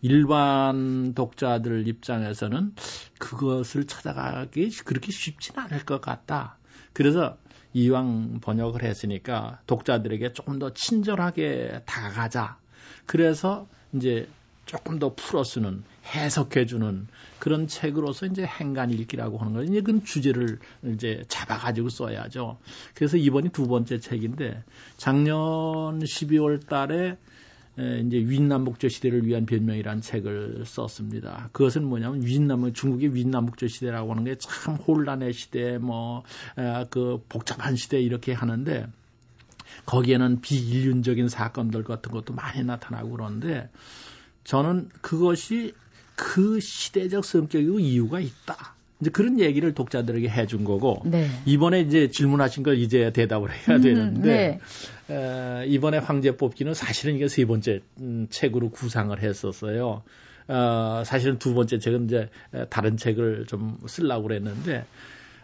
[0.06, 2.76] 일반 독자들 입장에서는
[3.18, 6.60] 그것을 찾아가기 그렇게 쉽지는 않을 것 같다.
[6.94, 7.38] 그래서
[7.74, 12.60] 이왕 번역을 했으니까 독자들에게 조금 더 친절하게 다가가자.
[13.08, 14.30] 그래서 이제
[14.68, 17.08] 조금 더 풀어 쓰는 해석해 주는
[17.40, 22.60] 그런 책으로서 이제 행간 읽기라고 하는 걸 이제 그 주제를 이제 잡아 가지고 써야죠.
[22.94, 24.64] 그래서 이번이 두 번째 책인데
[24.98, 25.36] 작년
[26.00, 27.18] 12월 달에
[27.78, 31.50] 이제 윈남북조 시대를 위한 변명이라는 책을 썼습니다.
[31.52, 38.32] 그것은 뭐냐면 윈남 중국의 윈남북조 시대라고 하는 게 참 혼란의 시대, 뭐그 복잡한 시대 이렇게
[38.34, 38.88] 하는데
[39.86, 43.70] 거기에는 비인륜적인 사건들 같은 것도 많이 나타나고 그러는데
[44.46, 45.74] 저는 그것이
[46.16, 48.75] 그 시대적 성격이고 이유가 있다.
[49.02, 51.28] 이제 그런 얘기를 독자들에게 해준 거고 네.
[51.46, 54.60] 이번에 이제 질문하신 걸 이제 대답을 해야 음, 되는데
[55.08, 55.64] 네.
[55.64, 60.04] 에, 이번에 황제 뽑기는 사실은 이게 세 번째 음, 책으로 구상을 했었어요.
[60.48, 62.30] 어, 사실은 두 번째 책은 이제
[62.70, 64.86] 다른 책을 좀 쓰려고 그랬는데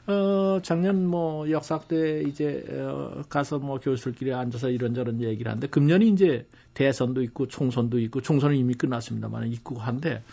[0.07, 6.09] 어, 작년 뭐 역사 때 이제 어, 가서 뭐 교수들끼리 앉아서 이런저런 얘기를 하는데 금년이
[6.09, 10.23] 이제 대선도 있고 총선도 있고 총선은 이미 끝났습니다만 있고 한데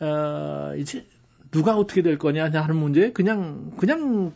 [0.00, 1.06] 어, 이제
[1.54, 4.34] 누가 어떻게 될 거냐 하는 문제 그냥 그냥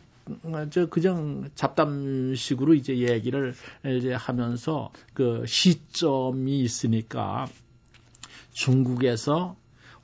[0.69, 3.53] 저 그냥 잡담식으로 이제 얘기를
[3.85, 7.49] 이제 하면서 그 시점이 있으니까
[8.53, 9.57] 중국에서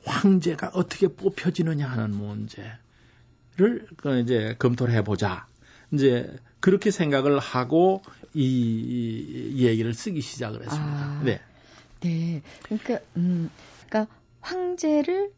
[0.04, 2.68] 황제가 어떻게 뽑혀지느냐 하는 문제를
[3.96, 5.48] 그 이제 검토를 해보자.
[5.94, 8.02] 이제 그렇게 생각을 하고
[8.34, 10.98] 이, 이 얘기를 쓰기 시작을 했습니다.
[10.98, 11.40] 아, 네.
[12.02, 12.42] 네.
[12.64, 13.50] 그러니까 음,
[13.88, 15.32] 그러니까 황제를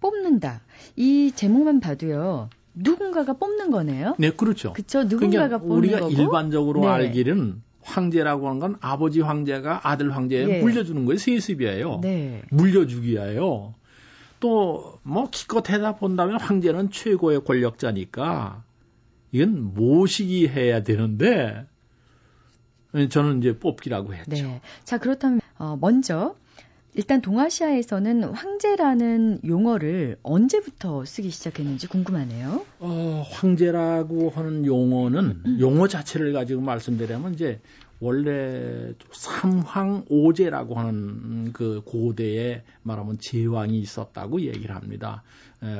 [0.00, 0.60] 뽑는다.
[0.96, 2.48] 이 제목만 봐도요.
[2.74, 4.14] 누군가가 뽑는 거네요.
[4.18, 4.72] 네, 그렇죠.
[4.72, 5.02] 그렇죠.
[5.04, 6.12] 누군가가 그러니까 뽑는 우리가 거고.
[6.12, 6.86] 일반적으로 네.
[6.88, 10.60] 알기는 황제라고 하는 건 아버지 황제가 아들 황제에 네.
[10.62, 11.18] 물려주는 거예요.
[11.18, 12.00] 세습이에요.
[12.02, 12.42] 네.
[12.50, 13.74] 물려주기예요.
[14.40, 18.62] 또 뭐 기껏 해다 본다면 황제는 최고의 권력자니까
[19.32, 21.66] 이건 모시기 해야 되는데
[23.10, 24.30] 저는 이제 뽑기라고 했죠.
[24.30, 24.60] 네.
[24.84, 26.36] 자 그렇다면 어, 먼저
[26.98, 32.66] 일단 동아시아에서는 황제라는 용어를 언제부터 쓰기 시작했는지 궁금하네요.
[32.80, 35.58] 어, 황제라고 하는 용어는 음.
[35.60, 37.60] 용어 자체를 가지고 말씀드리면 이제
[38.00, 45.22] 원래 삼황오제라고 하는 그 고대에 말하면 제왕이 있었다고 얘기를 합니다.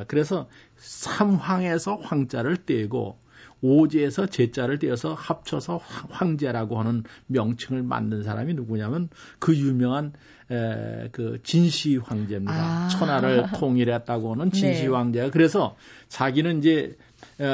[0.07, 3.17] 그래서 삼황에서 황자를 떼고
[3.61, 10.13] 오제에서 제자를 떼어서 합쳐서 황제라고 하는 명칭을 만든 사람이 누구냐면 그 유명한
[10.51, 12.53] 에, 그 진시 황제입니다.
[12.53, 12.87] 아.
[12.87, 14.87] 천하를 통일했다고 하는 진시 네.
[14.87, 15.75] 황제가 그래서
[16.07, 16.97] 자기는 이제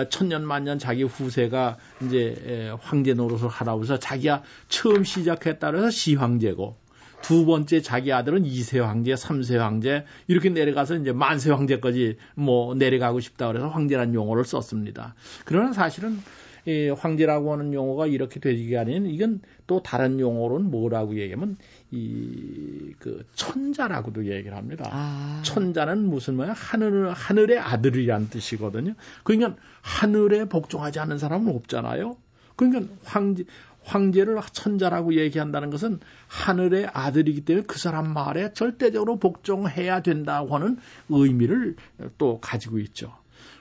[0.09, 6.77] 천년 만년 자기 후세가 이제 황제 노릇을 하라고 해서 자기가 처음 시작했다 그래서 시황제고
[7.21, 13.19] 두 번째 자기 아들은 이세 황제, 삼세 황제 이렇게 내려가서 이제 만세 황제까지 뭐 내려가고
[13.19, 15.15] 싶다 그래서 황제라는 용어를 썼습니다.
[15.45, 16.19] 그러나 사실은
[16.67, 21.57] 이 황제라고 하는 용어가 이렇게 되기가 아닌 이건 또 다른 용어로는 뭐라고 얘기하면
[21.91, 22.75] 이
[23.05, 24.89] 그 천자라고도 얘기를 합니다.
[24.91, 25.41] 아.
[25.43, 26.55] 천자는 무슨 말이야?
[26.57, 28.93] 하늘 하늘의 아들이란 뜻이거든요.
[29.23, 32.17] 그러니까 하늘에 복종하지 않는 사람은 없잖아요.
[32.55, 33.43] 그러니까 황제
[33.85, 40.77] 황제를 천자라고 얘기한다는 것은 하늘의 아들이기 때문에 그 사람 말에 절대적으로 복종해야 된다고 하는
[41.09, 41.75] 의미를
[42.17, 43.13] 또 가지고 있죠.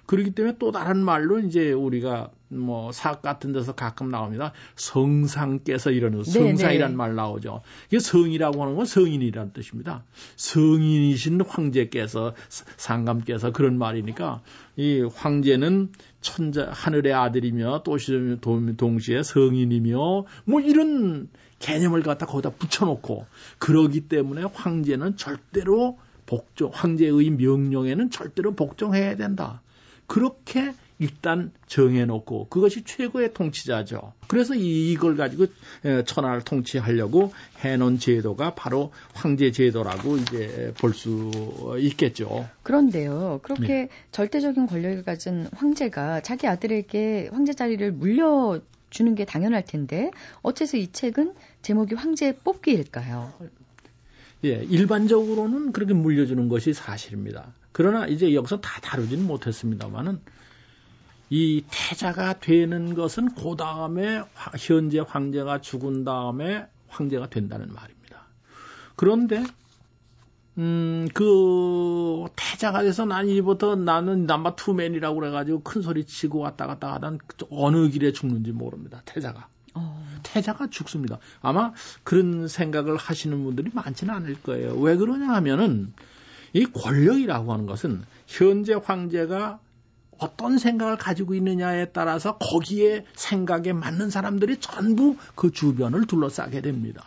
[0.06, 4.52] 그렇기 때문에 또 다른 말로 이제 우리가 뭐 사학 같은 데서 가끔 나옵니다.
[4.76, 6.96] 성상께서 이러는 네, 성상이란 네.
[6.96, 7.62] 말 나오죠.
[7.88, 10.04] 이게 성이라고 하는 건 성인이라는 뜻입니다.
[10.36, 12.34] 성인이신 황제께서
[12.76, 14.42] 상감께서 그런 말이니까
[14.76, 15.90] 이 황제는
[16.20, 17.96] 천자 하늘의 아들이며 또
[18.76, 23.26] 동시에 성인이며 뭐 이런 개념을 갖다 거기다 붙여놓고
[23.58, 29.62] 그러기 때문에 황제는 절대로 복종 황제의 명령에는 절대로 복종해야 된다.
[30.06, 34.12] 그렇게 일단 정해놓고 그것이 최고의 통치자죠.
[34.28, 35.46] 그래서 이걸 가지고
[36.06, 41.30] 천하를 통치하려고 해놓은 제도가 바로 황제 제도라고 이제 볼 수
[41.80, 42.48] 있겠죠.
[42.62, 43.88] 그런데요, 그렇게 네.
[44.12, 50.12] 절대적인 권력을 가진 황제가 자기 아들에게 황제 자리를 물려 주는 게 당연할 텐데
[50.42, 53.32] 어째서 이 책은 제목이 황제 뽑기일까요?
[54.44, 57.52] 예, 일반적으로는 그렇게 물려주는 것이 사실입니다.
[57.74, 60.20] 그러나 이제 여기서 다 다루지는 못했습니다만은
[61.28, 64.22] 이 태자가 되는 것은 그 다음에
[64.60, 68.28] 현재 황제가 죽은 다음에 황제가 된다는 말입니다.
[68.94, 69.42] 그런데
[70.56, 76.92] 음, 그, 태자가 돼서 난 이부터 나는 남바 투맨이라고 그래가지고 큰 소리 치고 왔다 갔다
[76.94, 77.18] 하던
[77.50, 79.02] 어느 길에 죽는지 모릅니다.
[79.04, 79.48] 태자가.
[79.74, 80.00] 어.
[80.22, 81.18] 태자가 죽습니다.
[81.42, 81.72] 아마
[82.04, 84.76] 그런 생각을 하시는 분들이 많지는 않을 거예요.
[84.76, 85.92] 왜 그러냐 하면은
[86.54, 89.58] 이 권력이라고 하는 것은 현재 황제가
[90.18, 97.04] 어떤 생각을 가지고 있느냐에 따라서 거기에 생각에 맞는 사람들이 전부 그 주변을 둘러싸게 됩니다.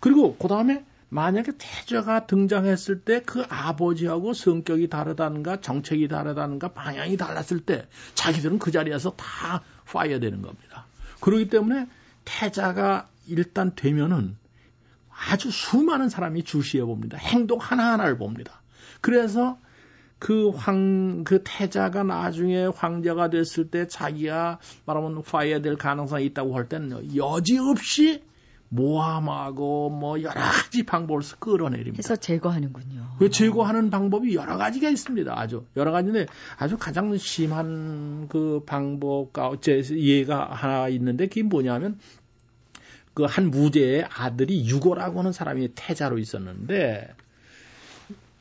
[0.00, 7.60] 그리고 그 다음에 만약에 태자가 등장했을 때 그 아버지하고 성격이 다르다는가 정책이 다르다는가 방향이 달랐을
[7.60, 10.86] 때 자기들은 그 자리에서 다 fire 되는 겁니다.
[11.20, 11.86] 그렇기 때문에
[12.24, 14.36] 태자가 일단 되면은
[15.10, 17.18] 아주 수많은 사람이 주시해 봅니다.
[17.18, 18.59] 행동 하나하나를 봅니다.
[19.00, 19.58] 그래서
[20.18, 26.68] 그 황, 그 태자가 나중에 황제가 됐을 때 자기가 말하면 fire 될 가능성이 있다고 할
[26.68, 28.22] 때는 여지없이
[28.68, 31.96] 모함하고 뭐 여러 가지 방법을 끌어내립니다.
[31.98, 33.16] 해서 제거하는군요.
[33.18, 35.32] 그 제거하는 방법이 여러 가지가 있습니다.
[35.36, 41.98] 아주 여러 가지인데 아주 가장 심한 그 방법 가운데 예가 하나 있는데 그게 뭐냐면
[43.14, 47.08] 그 한 무제의 아들이 유고라고 하는 사람이 태자로 있었는데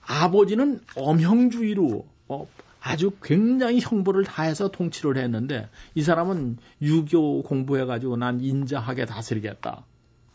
[0.09, 2.47] 아버지는 엄형주의로 어,
[2.81, 9.85] 아주 굉장히 형벌을 다해서 통치를 했는데 이 사람은 유교 공부해가지고 난 인자하게 다스리겠다.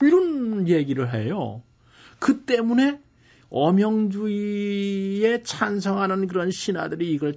[0.01, 1.61] 이런 얘기를 해요.
[2.21, 3.01] 그 때문에
[3.51, 7.35] 엄형주의에 찬성하는 그런 신하들이 이걸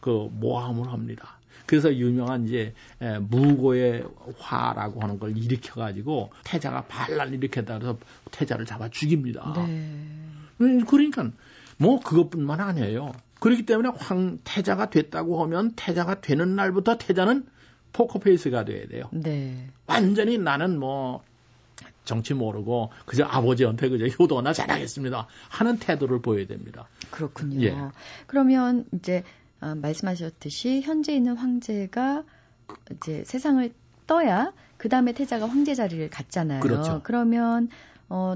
[0.00, 1.38] 그 모함을 합니다.
[1.72, 4.04] 그래서 유명한 이제 무고의
[4.36, 7.96] 화라고 하는 걸 일으켜 가지고 태자가 반란을 일으켰다 그래서
[8.30, 9.54] 태자를 잡아 죽입니다.
[9.56, 9.62] 네.
[10.60, 11.30] 음, 그러니까
[11.78, 13.12] 뭐 그것뿐만 아니에요.
[13.40, 17.46] 그렇기 때문에 황 태자가 됐다고 하면 태자가 되는 날부터 태자는
[17.94, 19.04] 포커페이스가 돼야 돼요.
[19.10, 19.70] 네.
[19.86, 21.22] 완전히 나는 뭐
[22.04, 26.86] 정치 모르고 그저 아버지한테 그저 효도나 잘하겠습니다 하는 태도를 보여야 됩니다.
[27.10, 27.64] 그렇군요.
[27.64, 27.74] 예.
[28.26, 29.24] 그러면 이제
[29.62, 32.24] 어, 말씀하셨듯이 현재 있는 황제가
[32.96, 33.72] 이제 세상을
[34.06, 36.60] 떠야 그 다음에 태자가 황제 자리를 갖잖아요.
[36.60, 37.00] 그렇죠.
[37.04, 37.68] 그러면
[38.08, 38.34] 어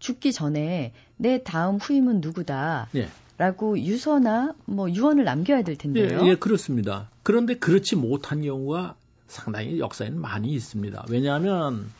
[0.00, 2.88] 죽기 전에 내 다음 후임은 누구다.
[2.96, 3.08] 예.
[3.38, 6.20] 라고 유서나 뭐 유언을 남겨야 될 텐데요.
[6.22, 7.10] 예, 예, 그렇습니다.
[7.22, 8.96] 그런데 그렇지 못한 경우가
[9.28, 11.06] 상당히 역사에는 많이 있습니다.
[11.08, 11.90] 왜냐하면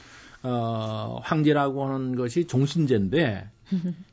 [0.42, 3.48] 어, 황제라고 하는 것이 종신제인데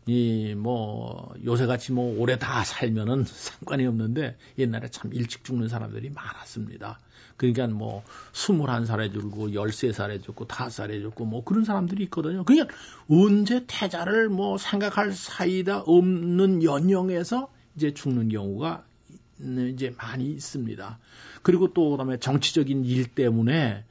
[0.07, 6.99] 이 뭐 요새같이 뭐 오래 다 살면은 상관이 없는데 옛날에 참 일찍 죽는 사람들이 많았습니다.
[7.37, 12.43] 그러니까 뭐 21살에 죽고 13살에 죽고 5살에 죽고 뭐 그런 사람들이 있거든요.
[12.43, 12.73] 그러니까
[13.09, 18.83] 언제 태자를 뭐 생각할 사이다 없는 연령에서 이제 죽는 경우가
[19.73, 20.99] 이제 많이 있습니다.
[21.41, 23.83] 그리고 또 그다음에 정치적인 일 때문에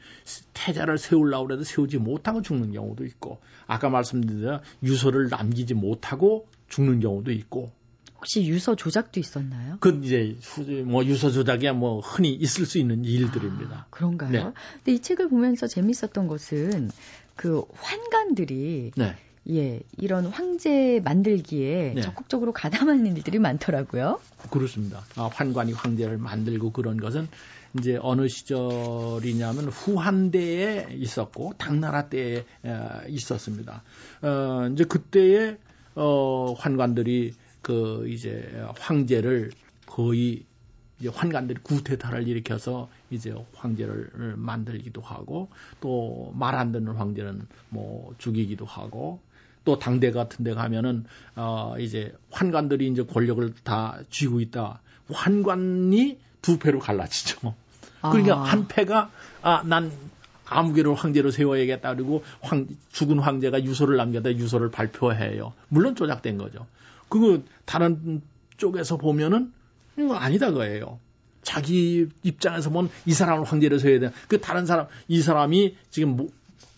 [0.55, 6.99] 태자를 세우려고 해도 세우지 못하고 죽는 경우도 있고 아까 말씀드린 대로 유서를 남기지 못하고 죽는
[6.99, 7.71] 경우도 있고
[8.17, 9.77] 혹시 유서 조작도 있었나요?
[9.79, 10.37] 그 이제
[10.85, 13.77] 뭐 유서 조작이야 뭐 흔히 있을 수 있는 일들입니다.
[13.77, 14.31] 아, 그런가요?
[14.31, 14.45] 네.
[14.75, 16.91] 근데 이 책을 보면서 재밌었던 것은
[17.37, 19.17] 그 환관들이 네.
[19.49, 22.01] 예, 이런 황제 만들기에 네.
[22.03, 24.21] 적극적으로 가담하는 일들이 많더라고요.
[24.51, 25.05] 그렇습니다.
[25.15, 27.29] 아, 환관이 황제를 만들고 그런 것은
[27.79, 32.45] 이제 어느 시절이냐면 후한대에 있었고 당나라 때에
[33.09, 33.83] 있었습니다.
[34.23, 35.57] 어, 이제 그때에
[35.95, 39.51] 어, 환관들이 그 이제 황제를
[39.87, 40.45] 거의
[40.99, 45.49] 이제 환관들이 구태타를 일으켜서 이제 황제를 만들기도 하고
[45.81, 49.21] 또 말 안 듣는 황제는 뭐 죽이기도 하고
[49.65, 51.05] 또 당대 같은 데 가면은
[51.37, 54.81] 어 이제 환관들이 이제 권력을 다 쥐고 있다.
[55.13, 57.55] 환관이 두 패로 갈라지죠.
[58.01, 58.43] 그러니까 아.
[58.45, 59.11] 한 패가
[59.43, 59.91] 아 난
[60.51, 65.53] 아무개를 황제로 세워야겠다 그리고 황, 죽은 황제가 유서를 남겨다 유서를 발표해요.
[65.69, 66.67] 물론 조작된 거죠.
[67.09, 68.21] 그거 다른
[68.57, 69.53] 쪽에서 보면은
[69.97, 70.99] 이거 아니다 거예요.
[71.43, 74.13] 자기 입장에서 보면 이 사람을 황제로 세워야 돼.
[74.29, 76.29] 그 다른 사람 이 사람이 지금 뭐,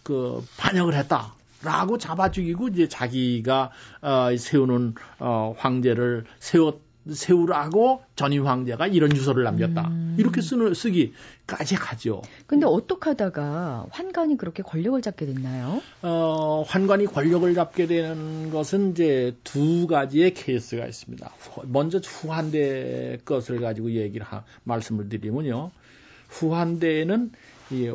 [0.02, 1.34] 그 반역을 했다.
[1.64, 3.70] 라고 잡아 죽이고 이제 자기가
[4.02, 9.88] 어, 세우는 어, 황제를 세웠 세우라고 전임 황제가 이런 유서를 남겼다.
[9.88, 10.16] 음.
[10.18, 12.22] 이렇게 쓰는 쓰기까지 가죠.
[12.46, 15.82] 근데 어떻게 하다가 환관이 그렇게 권력을 잡게 됐나요?
[16.02, 21.30] 어, 환관이 권력을 잡게 되는 것은 이제 두 가지의 케이스가 있습니다.
[21.64, 25.70] 먼저 후한대 것을 가지고 얘기를 하, 말씀을 드리면요.
[26.28, 27.32] 후한대에는
[27.70, 27.92] 이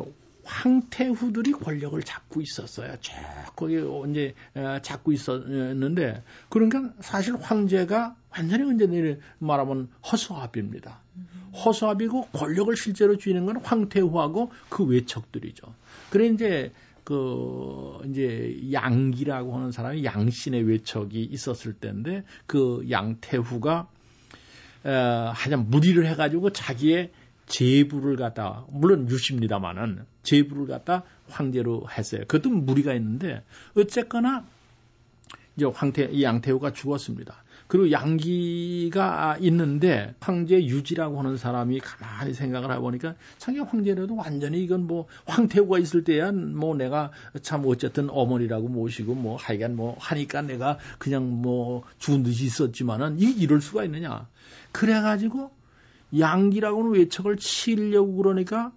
[0.48, 2.96] 황태후들이 권력을 잡고 있었어요.
[3.00, 3.12] 쭉
[3.54, 3.74] 거기
[4.10, 11.00] 이제 어, 잡고 있었는데 그러니까 사실 황제가 완전히 이제 말하면 허수아비입니다.
[11.64, 15.74] 허수아비고 권력을 실제로 쥐는 건 황태후하고 그 외척들이죠.
[16.10, 16.72] 그래 이제
[17.04, 23.88] 그 이제 양기라고 하는 사람이 양신의 외척이 있었을 때인데 그 양태후가
[24.84, 24.90] 어,
[25.34, 27.10] 하여튼 무리를 해가지고 자기의
[27.48, 32.22] 제부를 갖다 물론 유십니다마는 제부를 갖다 황제로 했어요.
[32.28, 33.42] 그것도 무리가 있는데
[33.76, 34.44] 어쨌거나
[35.56, 37.42] 이제 황태 이 양태후가 죽었습니다.
[37.66, 45.06] 그리고 양기가 있는데 황제 유지라고 하는 사람이 가만히 생각을 해보니까 자기 황제라도 완전히 이건 뭐
[45.26, 47.10] 황태후가 있을 때야 뭐 내가
[47.42, 53.30] 참 어쨌든 어머니라고 모시고 뭐 하여간 뭐 하니까 내가 그냥 뭐 죽은 듯이 있었지만은 이
[53.30, 54.26] 이럴 수가 있느냐.
[54.72, 55.50] 그래가지고
[56.16, 58.72] 양기라고는 외척을 치려고 그러니까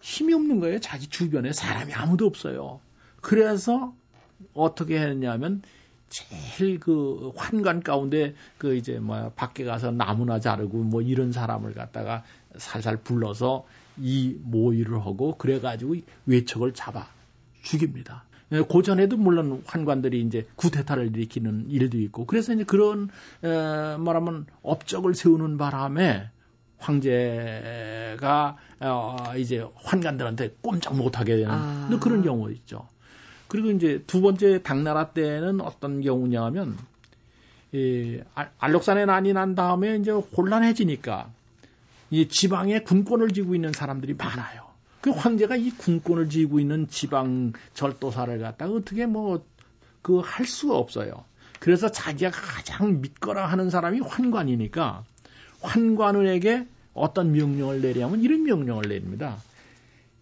[0.00, 0.80] 힘이 없는 거예요.
[0.80, 2.80] 자기 주변에 사람이 아무도 없어요.
[3.20, 3.94] 그래서
[4.54, 5.62] 어떻게 했냐면
[6.08, 12.24] 제일 그 환관 가운데 그 이제 뭐 밖에 가서 나무나 자르고 뭐 이런 사람을 갖다가
[12.56, 13.64] 살살 불러서
[13.96, 15.96] 이 모의를 하고 그래가지고
[16.26, 17.08] 외척을 잡아
[17.62, 18.24] 죽입니다.
[18.52, 23.08] 예, 고전에도 물론 환관들이 이제 구태타를 일으키는 일도 있고 그래서 이제 그런
[23.44, 26.28] 에, 말하면 업적을 세우는 바람에
[26.78, 31.98] 황제가 어, 이제 환관들한테 꼼짝 못하게 되는 아.
[32.00, 32.88] 그런 경우 있죠.
[33.48, 36.78] 그리고 이제 두 번째 당나라 때는 어떤 경우냐면
[37.72, 38.20] 이
[38.58, 41.28] 알록산에 난이 난 다음에 이제 혼란해지니까
[42.10, 44.69] 이 지방에 군권을 쥐고 있는 사람들이 많아요.
[45.00, 49.44] 그 황제가 이 군권을 쥐고 있는 지방 절도사를 갖다가 어떻게 뭐
[50.02, 51.24] 그 할 수가 없어요.
[51.58, 55.04] 그래서 자기가 가장 믿거라 하는 사람이 환관이니까
[55.60, 59.36] 환관에게 어떤 명령을 내려면 이런 명령을 내립니다.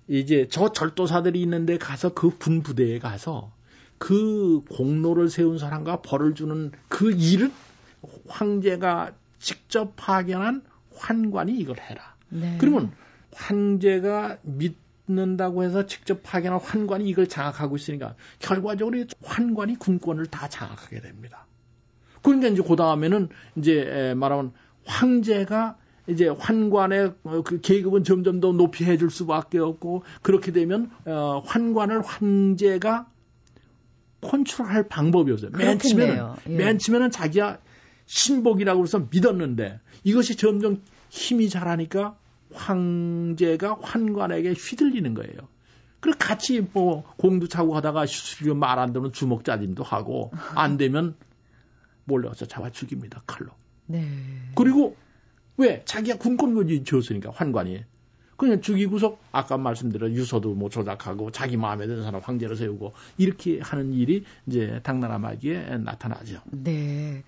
[0.09, 3.53] 이제 저 절도사들이 있는데 가서 그 군부대에 가서
[3.99, 7.53] 그 공로를 세운 사람과 벌을 주는 그 일은
[8.27, 10.63] 황제가 직접 파견한
[10.97, 12.17] 환관이 이걸 해라.
[12.31, 12.57] 네.
[12.59, 12.91] 그러면
[13.33, 21.47] 황제가 믿는다고 해서 직접 파견한 환관이 이걸 장악하고 있으니까 결과적으로 환관이 군권을 다 장악하게 됩니다.
[22.23, 24.53] 그러니까 이제 그 다음에는 이제 말하면
[24.85, 25.77] 황제가
[26.09, 32.01] 이제 환관의 어, 그 계급은 점점 더 높이 해줄 수밖에 없고 그렇게 되면 어, 환관을
[32.03, 33.07] 황제가
[34.23, 35.51] 컨트롤할 방법이 없어요.
[35.53, 36.57] 맨 처음에는 예.
[36.57, 37.59] 맨 처음에는 자기가
[38.07, 42.17] 신복이라고 해서 믿었는데 이것이 점점 힘이 자라니까
[42.53, 45.49] 황제가 환관에게 휘둘리는 거예요.
[46.01, 48.07] 그 같이 뭐 공도 차고 하다가
[48.55, 51.17] 말 안 되면 주먹 짜짐도 하고 안 되면
[52.05, 53.51] 몰래 가서 잡아 죽입니다 칼로.
[53.87, 54.07] 네.
[54.55, 54.97] 그리고
[55.57, 57.85] 왜 자기가 군권을 지었으니까 환관이
[58.37, 63.93] 그냥 죽이고서 아까 말씀드린 유서도 뭐 조작하고 자기 마음에 드는 사람 황제를 세우고 이렇게 하는
[63.93, 66.43] 일이 이제 당나라마기에 나타나죠.
[66.53, 67.25] 네.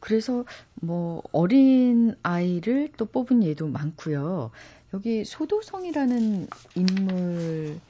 [0.00, 0.44] 그래서
[0.74, 4.50] 뭐 어린 아이를 또 뽑은 예도 많고요.
[4.92, 7.80] 여기 소도성이라는 인물부터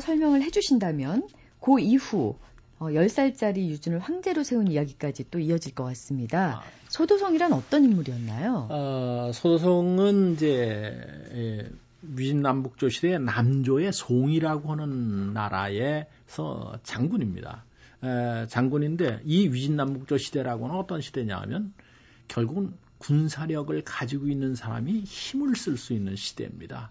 [0.00, 1.26] 설명을 해주신다면
[1.60, 2.36] 그 이후
[2.78, 6.58] 어, 10살짜리 유준을 황제로 세운 이야기까지 또 이어질 것 같습니다.
[6.58, 6.62] 아.
[6.88, 8.68] 소도성이란 어떤 인물이었나요?
[8.70, 10.92] 어, 소도성은 이제
[11.32, 11.70] 예,
[12.02, 17.64] 위진남북조 시대의 남조의 송이라고 하는 나라에서 장군입니다.
[18.04, 21.72] 에, 장군인데 이 위진남북조 시대라고는 어떤 시대냐 하면
[22.28, 26.90] 결국은 군사력을 가지고 있는 사람이 힘을 쓸 수 있는 시대입니다.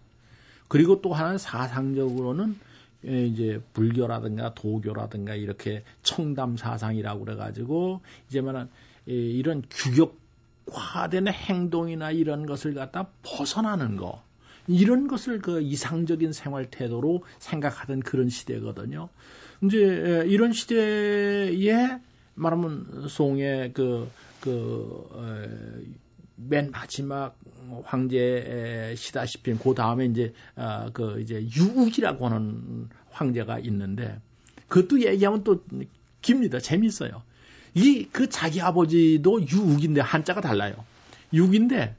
[0.67, 2.57] 그리고 또 하나는 사상적으로는
[3.05, 8.69] 예, 이제 불교라든가 도교라든가 이렇게 청담 사상이라고 그래가지고 이제만은
[9.05, 14.23] 이런 규격화된 행동이나 이런 것을 갖다 벗어나는 거
[14.67, 19.09] 이런 것을 그 이상적인 생활 태도로 생각하던 그런 시대거든요.
[19.63, 21.99] 이제 이런 시대에
[22.35, 24.09] 말하면 송의 그,
[24.41, 25.09] 그,
[26.35, 27.37] 맨 마지막
[27.83, 34.19] 황제 시다시피 그 다음에 이제 어, 그 이제 유욱이라고 하는 황제가 있는데
[34.67, 35.63] 그것도 얘기하면 또
[36.21, 36.59] 깁니다.
[36.59, 37.21] 재밌어요.
[37.75, 40.75] 이 그 자기 아버지도 유욱인데 한자가 달라요.
[41.33, 41.95] 육인데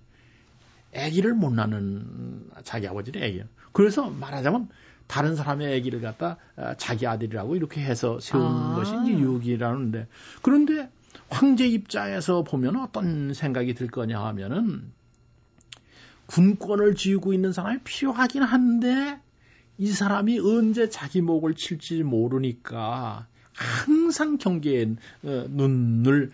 [0.94, 3.44] 아기를 못 낳는 자기 아버지는 아기예요.
[3.72, 4.68] 그래서 말하자면
[5.06, 8.74] 다른 사람의 아기를 갖다 어, 자기 아들이라고 이렇게 해서 세운 아.
[8.76, 10.06] 것이 이제 유욱이라는데
[10.42, 10.90] 그런데
[11.28, 14.92] 황제 입장에서 보면 어떤 생각이 들 거냐 하면은
[16.26, 19.20] 군권을 쥐고 있는 사람이 필요하긴 한데
[19.76, 26.32] 이 사람이 언제 자기 목을 칠지 모르니까 항상 경계에 어, 눈을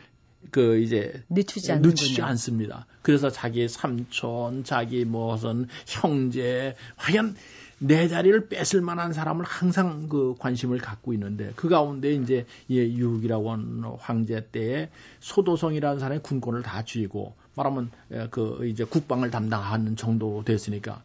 [0.50, 2.86] 그 이제 늦추지, 늦추지 않습니다.
[3.02, 7.36] 그래서 자기 삼촌, 자기 무슨 형제, 과연
[7.78, 13.52] 내 자리를 뺏을 만한 사람을 항상 그 관심을 갖고 있는데 그 가운데 이제 예, 유욱이라고
[13.52, 20.44] 하는 황제 때에 소도성이라는 사람이 군권을 다 쥐고 말하면 예, 그 이제 국방을 담당하는 정도
[20.44, 21.02] 됐으니까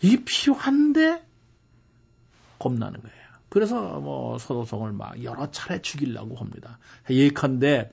[0.00, 1.24] 이게 필요한데
[2.60, 3.18] 겁나는 거예요.
[3.48, 6.78] 그래서 뭐 소도성을 막 여러 차례 죽이려고 합니다.
[7.10, 7.90] 예컨대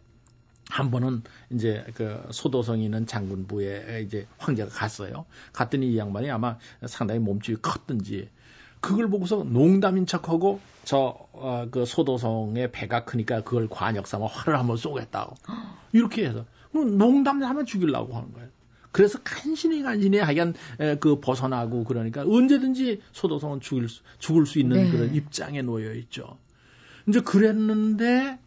[0.70, 5.26] 한 번은 이제 그 소도성이 있는 장군부에 이제 황제가 갔어요.
[5.54, 8.30] 갔더니 이 양반이 아마 상당히 몸집이 컸든지
[8.82, 15.36] 그걸 보고서 농담인 척하고 저그 어, 소도성의 배가 크니까 그걸 관역 삼아 활을 한번 쏘겠다고
[15.94, 18.50] 이렇게 해서 농담하면 죽이려고 하는 거예요.
[18.92, 20.54] 그래서 간신히 간신히 하여간
[21.00, 24.92] 그 벗어나고 그러니까 언제든지 소도성은 죽을 수, 죽을 수 있는 네.
[24.92, 26.38] 그런 입장에 놓여 있죠.
[27.08, 28.40] 이제 그랬는데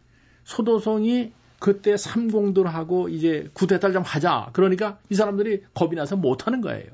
[0.45, 4.49] 소도성이 그때 삼공들하고 이제 구대달 좀 하자.
[4.53, 6.87] 그러니까 이 사람들이 겁이 나서 못 하는 거예요.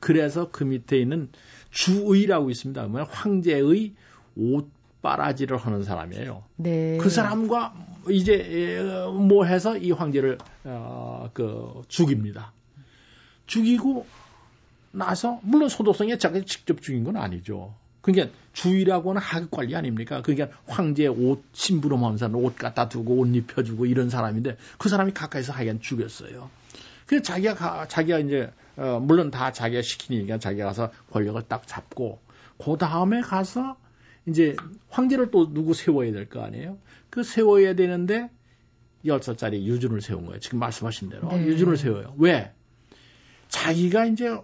[0.00, 1.28] 그래서 그 밑에 있는
[1.70, 2.80] 주의라고 있습니다.
[2.80, 3.94] 그러면 황제의
[4.36, 6.44] 옷바라지를 하는 사람이에요.
[6.56, 6.98] 네.
[6.98, 7.74] 그 사람과
[8.10, 8.80] 이제
[9.12, 12.52] 뭐 해서 이 황제를 어, 그 죽입니다.
[13.46, 14.06] 죽이고
[14.92, 17.74] 나서 물론 소도성에 자기 직접 죽인 건 아니죠.
[18.00, 20.22] 그러니까 주의라고 하는 하급 관리 아닙니까?
[20.22, 25.80] 그러니까 황제 옷 심부름하면서 옷 갖다 두고 옷 입혀주고 이런 사람인데 그 사람이 가까이서 하여간
[25.80, 26.50] 죽였어요.
[27.06, 32.20] 그래서 자기가 가, 자기가 이제 어, 물론 다 자기가 시키니까 자기가 가서 권력을 딱 잡고
[32.58, 33.76] 그 다음에 가서
[34.26, 34.54] 이제
[34.88, 36.78] 황제를 또 누구 세워야 될 거 아니에요?
[37.10, 38.30] 그 세워야 되는데
[39.04, 40.40] 10살짜리 유준을 세운 거예요.
[40.40, 41.46] 지금 말씀하신 대로 네.
[41.46, 42.14] 유준을 세워요.
[42.18, 42.52] 왜?
[43.48, 44.38] 자기가 이제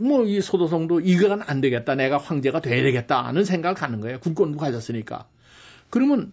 [0.00, 1.94] 뭐 이 소도성도 이거는 안 되겠다.
[1.94, 4.20] 내가 황제가 돼야 되겠다 하는 생각을 갖는 거예요.
[4.20, 5.28] 군권부 가졌으니까.
[5.90, 6.32] 그러면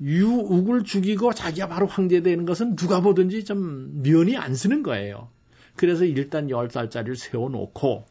[0.00, 5.28] 유욱을 죽이고 자기가 바로 황제 되는 것은 누가 보든지 좀 면이 안 쓰는 거예요.
[5.76, 8.04] 그래서 일단 10살짜리를 세워놓고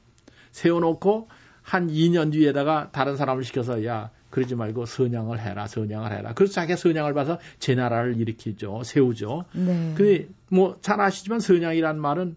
[0.52, 1.30] 세워놓고
[1.62, 6.34] 한 2년 뒤에다가 다른 사람을 시켜서 야 그러지 말고 선양을 해라 선양을 해라.
[6.34, 9.46] 그래서 자기가 선양을 봐서 제 나라를 일으키죠 세우죠.
[9.54, 9.94] 네.
[9.96, 12.36] 그 뭐 잘 아시지만 선양이란 말은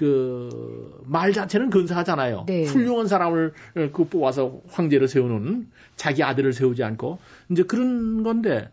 [0.00, 0.80] 그
[1.10, 2.44] 말 자체는 근사하잖아요.
[2.46, 2.64] 네.
[2.64, 3.52] 훌륭한 사람을
[3.92, 7.18] 그 뽑아서 황제를 세우는 자기 아들을 세우지 않고
[7.50, 8.70] 이제 그런 건데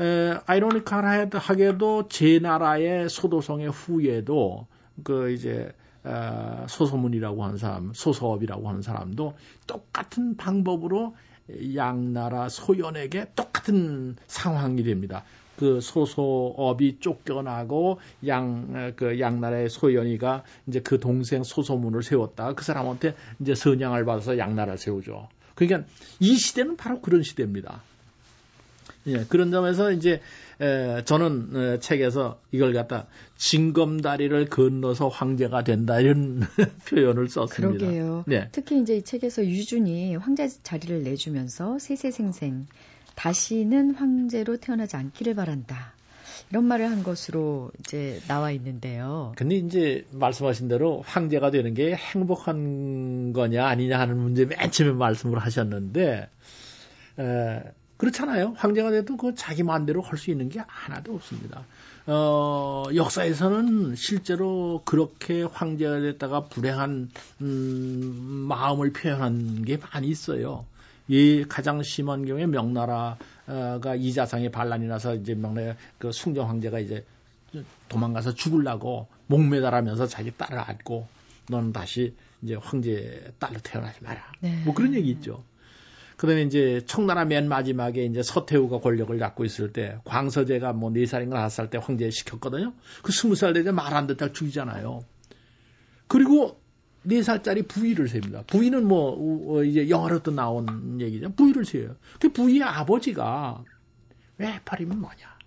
[0.00, 4.66] 에, 아이러니컬하게도 제 나라의 소도성의 후예도
[5.04, 5.72] 그 이제
[6.04, 9.34] 어, 소소문이라고 하는 사람, 소서업이라고 하는 사람도
[9.66, 11.14] 똑같은 방법으로
[11.74, 15.24] 양나라 소연에게 똑같은 상황이 됩니다.
[15.58, 22.54] 그 소소업이 쫓겨나고 양 그 양나라의 소연이가 이제 그 동생 소소문을 세웠다.
[22.54, 25.28] 그 사람한테 이제 선양을 받아서 양나라를 세우죠.
[25.54, 25.88] 그러니까
[26.20, 27.82] 이 시대는 바로 그런 시대입니다.
[29.06, 30.20] 예, 그런 점에서 이제
[30.60, 33.06] 에, 저는 에, 책에서 이걸 갖다
[33.36, 36.40] 징검다리를 건너서 황제가 된다 이런
[36.88, 37.86] 표현을 썼습니다.
[37.86, 38.24] 그러게요.
[38.26, 38.48] 네.
[38.52, 42.66] 특히 이제 이 책에서 유준이 황제 자리를 내주면서 세세생생
[43.18, 45.92] 다시는 황제로 태어나지 않기를 바란다.
[46.50, 49.32] 이런 말을 한 것으로 이제 나와 있는데요.
[49.36, 55.40] 근데 이제 말씀하신 대로 황제가 되는 게 행복한 거냐 아니냐 하는 문제 맨 처음에 말씀을
[55.40, 56.28] 하셨는데
[57.18, 57.62] 에,
[57.96, 58.54] 그렇잖아요.
[58.56, 61.64] 황제가 돼도 그 자기 마음대로 할 수 있는 게 하나도 없습니다.
[62.06, 67.10] 어, 역사에서는 실제로 그렇게 황제가 됐다가 불행한
[67.40, 70.64] 음, 마음을 표현한 게 많이 있어요.
[71.08, 77.04] 이 가장 심한 경우에 명나라가 이자상에 반란이 나서 이제 명나라 그 숭정 황제가 이제
[77.88, 81.08] 도망가서 죽을라고 목매달하면서 자기 딸을 안고
[81.48, 84.22] 너는 다시 이제 황제 딸로 태어나지 마라.
[84.40, 84.62] 네.
[84.64, 85.42] 뭐 그런 얘기 있죠.
[86.18, 91.38] 그다음에 이제 청나라 맨 마지막에 이제 서태후가 권력을 잡고 있을 때 광서제가 뭐 네 살인가
[91.38, 92.74] 다섯 살 때 황제 시켰거든요.
[93.02, 95.04] 그 스무 살 되자 말 안 듣다 죽이잖아요.
[96.08, 96.57] 그리고
[97.02, 98.42] 네 살짜리 부위를 셉니다.
[98.46, 101.30] 부위는 뭐 어, 이제 영화로도 나온 얘기죠.
[101.32, 101.96] 부위를 세요.
[102.20, 103.64] 그 부위의 아버지가
[104.38, 105.38] 왜 팔이면 뭐냐?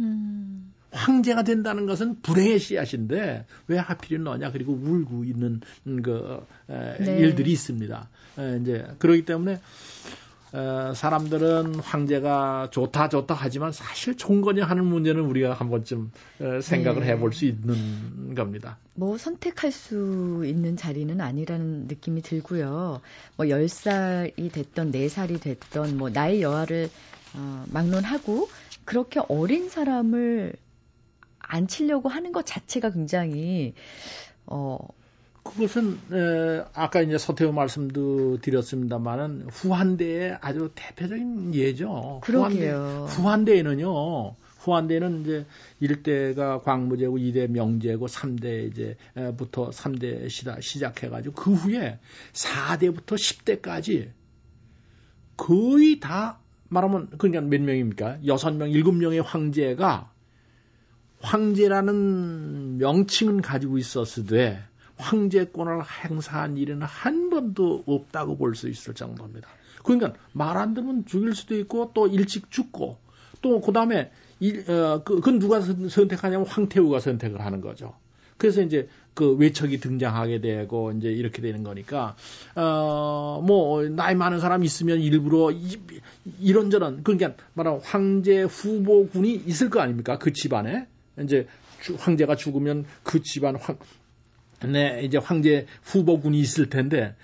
[0.00, 0.72] 음.
[0.92, 5.60] 황제가 된다는 것은 불행의 씨앗인데 왜 하필이면 너냐 그리고 울고 있는
[6.02, 7.18] 그 에, 네.
[7.18, 8.08] 일들이 있습니다.
[8.38, 9.60] 에, 이제 그러기 때문에
[10.54, 16.60] 에, 사람들은 황제가 좋다 좋다 하지만 사실 좋은 거냐 하는 문제는 우리가 한 번쯤 에,
[16.60, 17.12] 생각을 네.
[17.12, 18.78] 해볼 수 있는 겁니다.
[18.94, 23.00] 뭐 선택할 수 있는 자리는 아니라는 느낌이 들고요.
[23.36, 26.90] 뭐 10살이 됐던 4살이 됐던 뭐 나의 여하를
[27.34, 28.48] 어, 막론하고
[28.84, 30.52] 그렇게 어린 사람을
[31.38, 33.74] 안 치려고 하는 것 자체가 굉장히
[34.46, 34.78] 어
[35.42, 42.20] 그것은 에, 아까 이제 서태후 말씀도 드렸습니다만은 후한대의 아주 대표적인 예죠.
[42.22, 43.06] 그러게요.
[43.08, 44.36] 후한대, 후한대에는요.
[44.62, 45.46] 후한대는 이제
[45.82, 51.98] 1대가 광무제고 2대 명제고 3대 이제부터 3대 시다 시작해 가지고 그 후에
[52.32, 54.10] 4대부터 10대까지
[55.36, 56.38] 거의 다
[56.68, 58.18] 말하면 그러니까 몇 명입니까?
[58.24, 60.12] 6명, 7명의 황제가
[61.20, 64.62] 황제라는 명칭은 가지고 있었으되
[65.02, 69.48] 황제권을 행사한 일은 한 번도 없다고 볼 수 있을 정도입니다.
[69.82, 72.98] 그러니까 말 안 들으면 죽일 수도 있고 또 일찍 죽고
[73.42, 77.94] 또 그다음에 일, 어, 그, 그건 누가 선택하냐면 황태우가 선택을 하는 거죠.
[78.38, 82.16] 그래서 이제 그 외척이 등장하게 되고 이제 이렇게 되는 거니까
[82.56, 85.78] 어뭐 나이 많은 사람 있으면 일부러 이,
[86.40, 90.86] 이런저런 그러니까 말하면 황제 후보군이 있을 거 아닙니까 그 집안에
[91.22, 91.46] 이제
[91.98, 93.76] 황제가 죽으면 그 집안 황,
[94.66, 97.14] 네, 이제 황제 후보군이 있을 텐데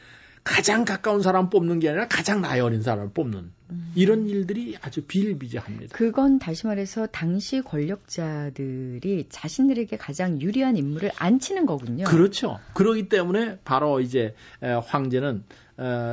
[0.44, 3.92] 가장 가까운 사람 뽑는 게 아니라 가장 나이 어린 사람을 뽑는 음.
[3.94, 5.94] 이런 일들이 아주 비일비재합니다.
[5.94, 12.04] 그건 다시 말해서 당시 권력자들이 자신들에게 가장 유리한 인물을 안 치는 거군요.
[12.04, 12.58] 그렇죠.
[12.72, 15.44] 그러기 때문에 바로 이제 황제는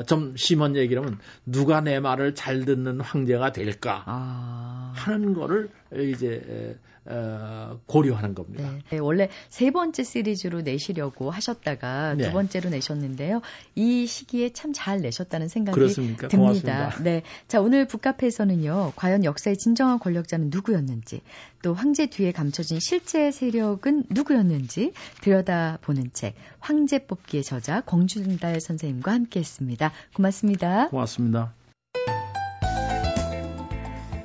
[0.06, 4.92] 좀 심한 얘기라면 누가 내 말을 잘 듣는 황제가 될까 아.
[4.96, 5.70] 하는 거를
[6.04, 6.78] 이제
[7.08, 8.72] 어, 고려하는 겁니다.
[8.72, 8.80] 네.
[8.89, 12.26] 네, 원래 세 번째 시리즈로 내시려고 하셨다가 네.
[12.26, 13.41] 두 번째로 내셨는데요.
[13.76, 16.28] 이 시기에 참 잘 내셨다는 생각이 그렇습니까?
[16.28, 16.38] 듭니다.
[16.38, 17.04] 고맙습니다.
[17.04, 17.22] 네.
[17.48, 18.93] 자, 오늘 북카페에서는요.
[18.96, 21.22] 과연 역사의 진정한 권력자는 누구였는지,
[21.62, 24.91] 또 황제 뒤에 감춰진 실제 세력은 누구였는지
[25.22, 29.91] 들여다보는 책 황제 뽑기의 저자 공준달 선생님과 함께했습니다.
[30.16, 30.89] 고맙습니다.
[30.89, 31.54] 고맙습니다.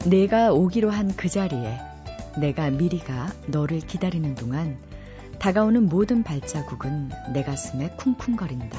[0.07, 1.79] 내가 오기로 한 그 자리에
[2.39, 4.79] 내가 미리 가 너를 기다리는 동안
[5.39, 8.79] 다가오는 모든 발자국은 내 가슴에 쿵쿵거린다.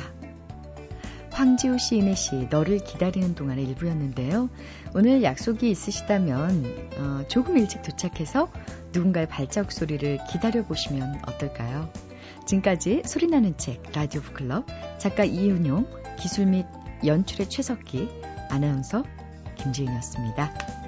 [1.31, 4.49] 황지우 시인의 시 너를 기다리는 동안의 일부였는데요.
[4.93, 8.49] 오늘 약속이 있으시다면 어, 조금 일찍 도착해서
[8.91, 11.89] 누군가의 발자국 소리를 기다려 보시면 어떨까요?
[12.45, 14.65] 지금까지 소리나는 책 라디오 북클럽
[14.97, 15.87] 작가 이윤용
[16.19, 16.65] 기술 및
[17.05, 18.09] 연출의 최석기
[18.49, 19.03] 아나운서
[19.57, 20.80] 김지은이었습니다.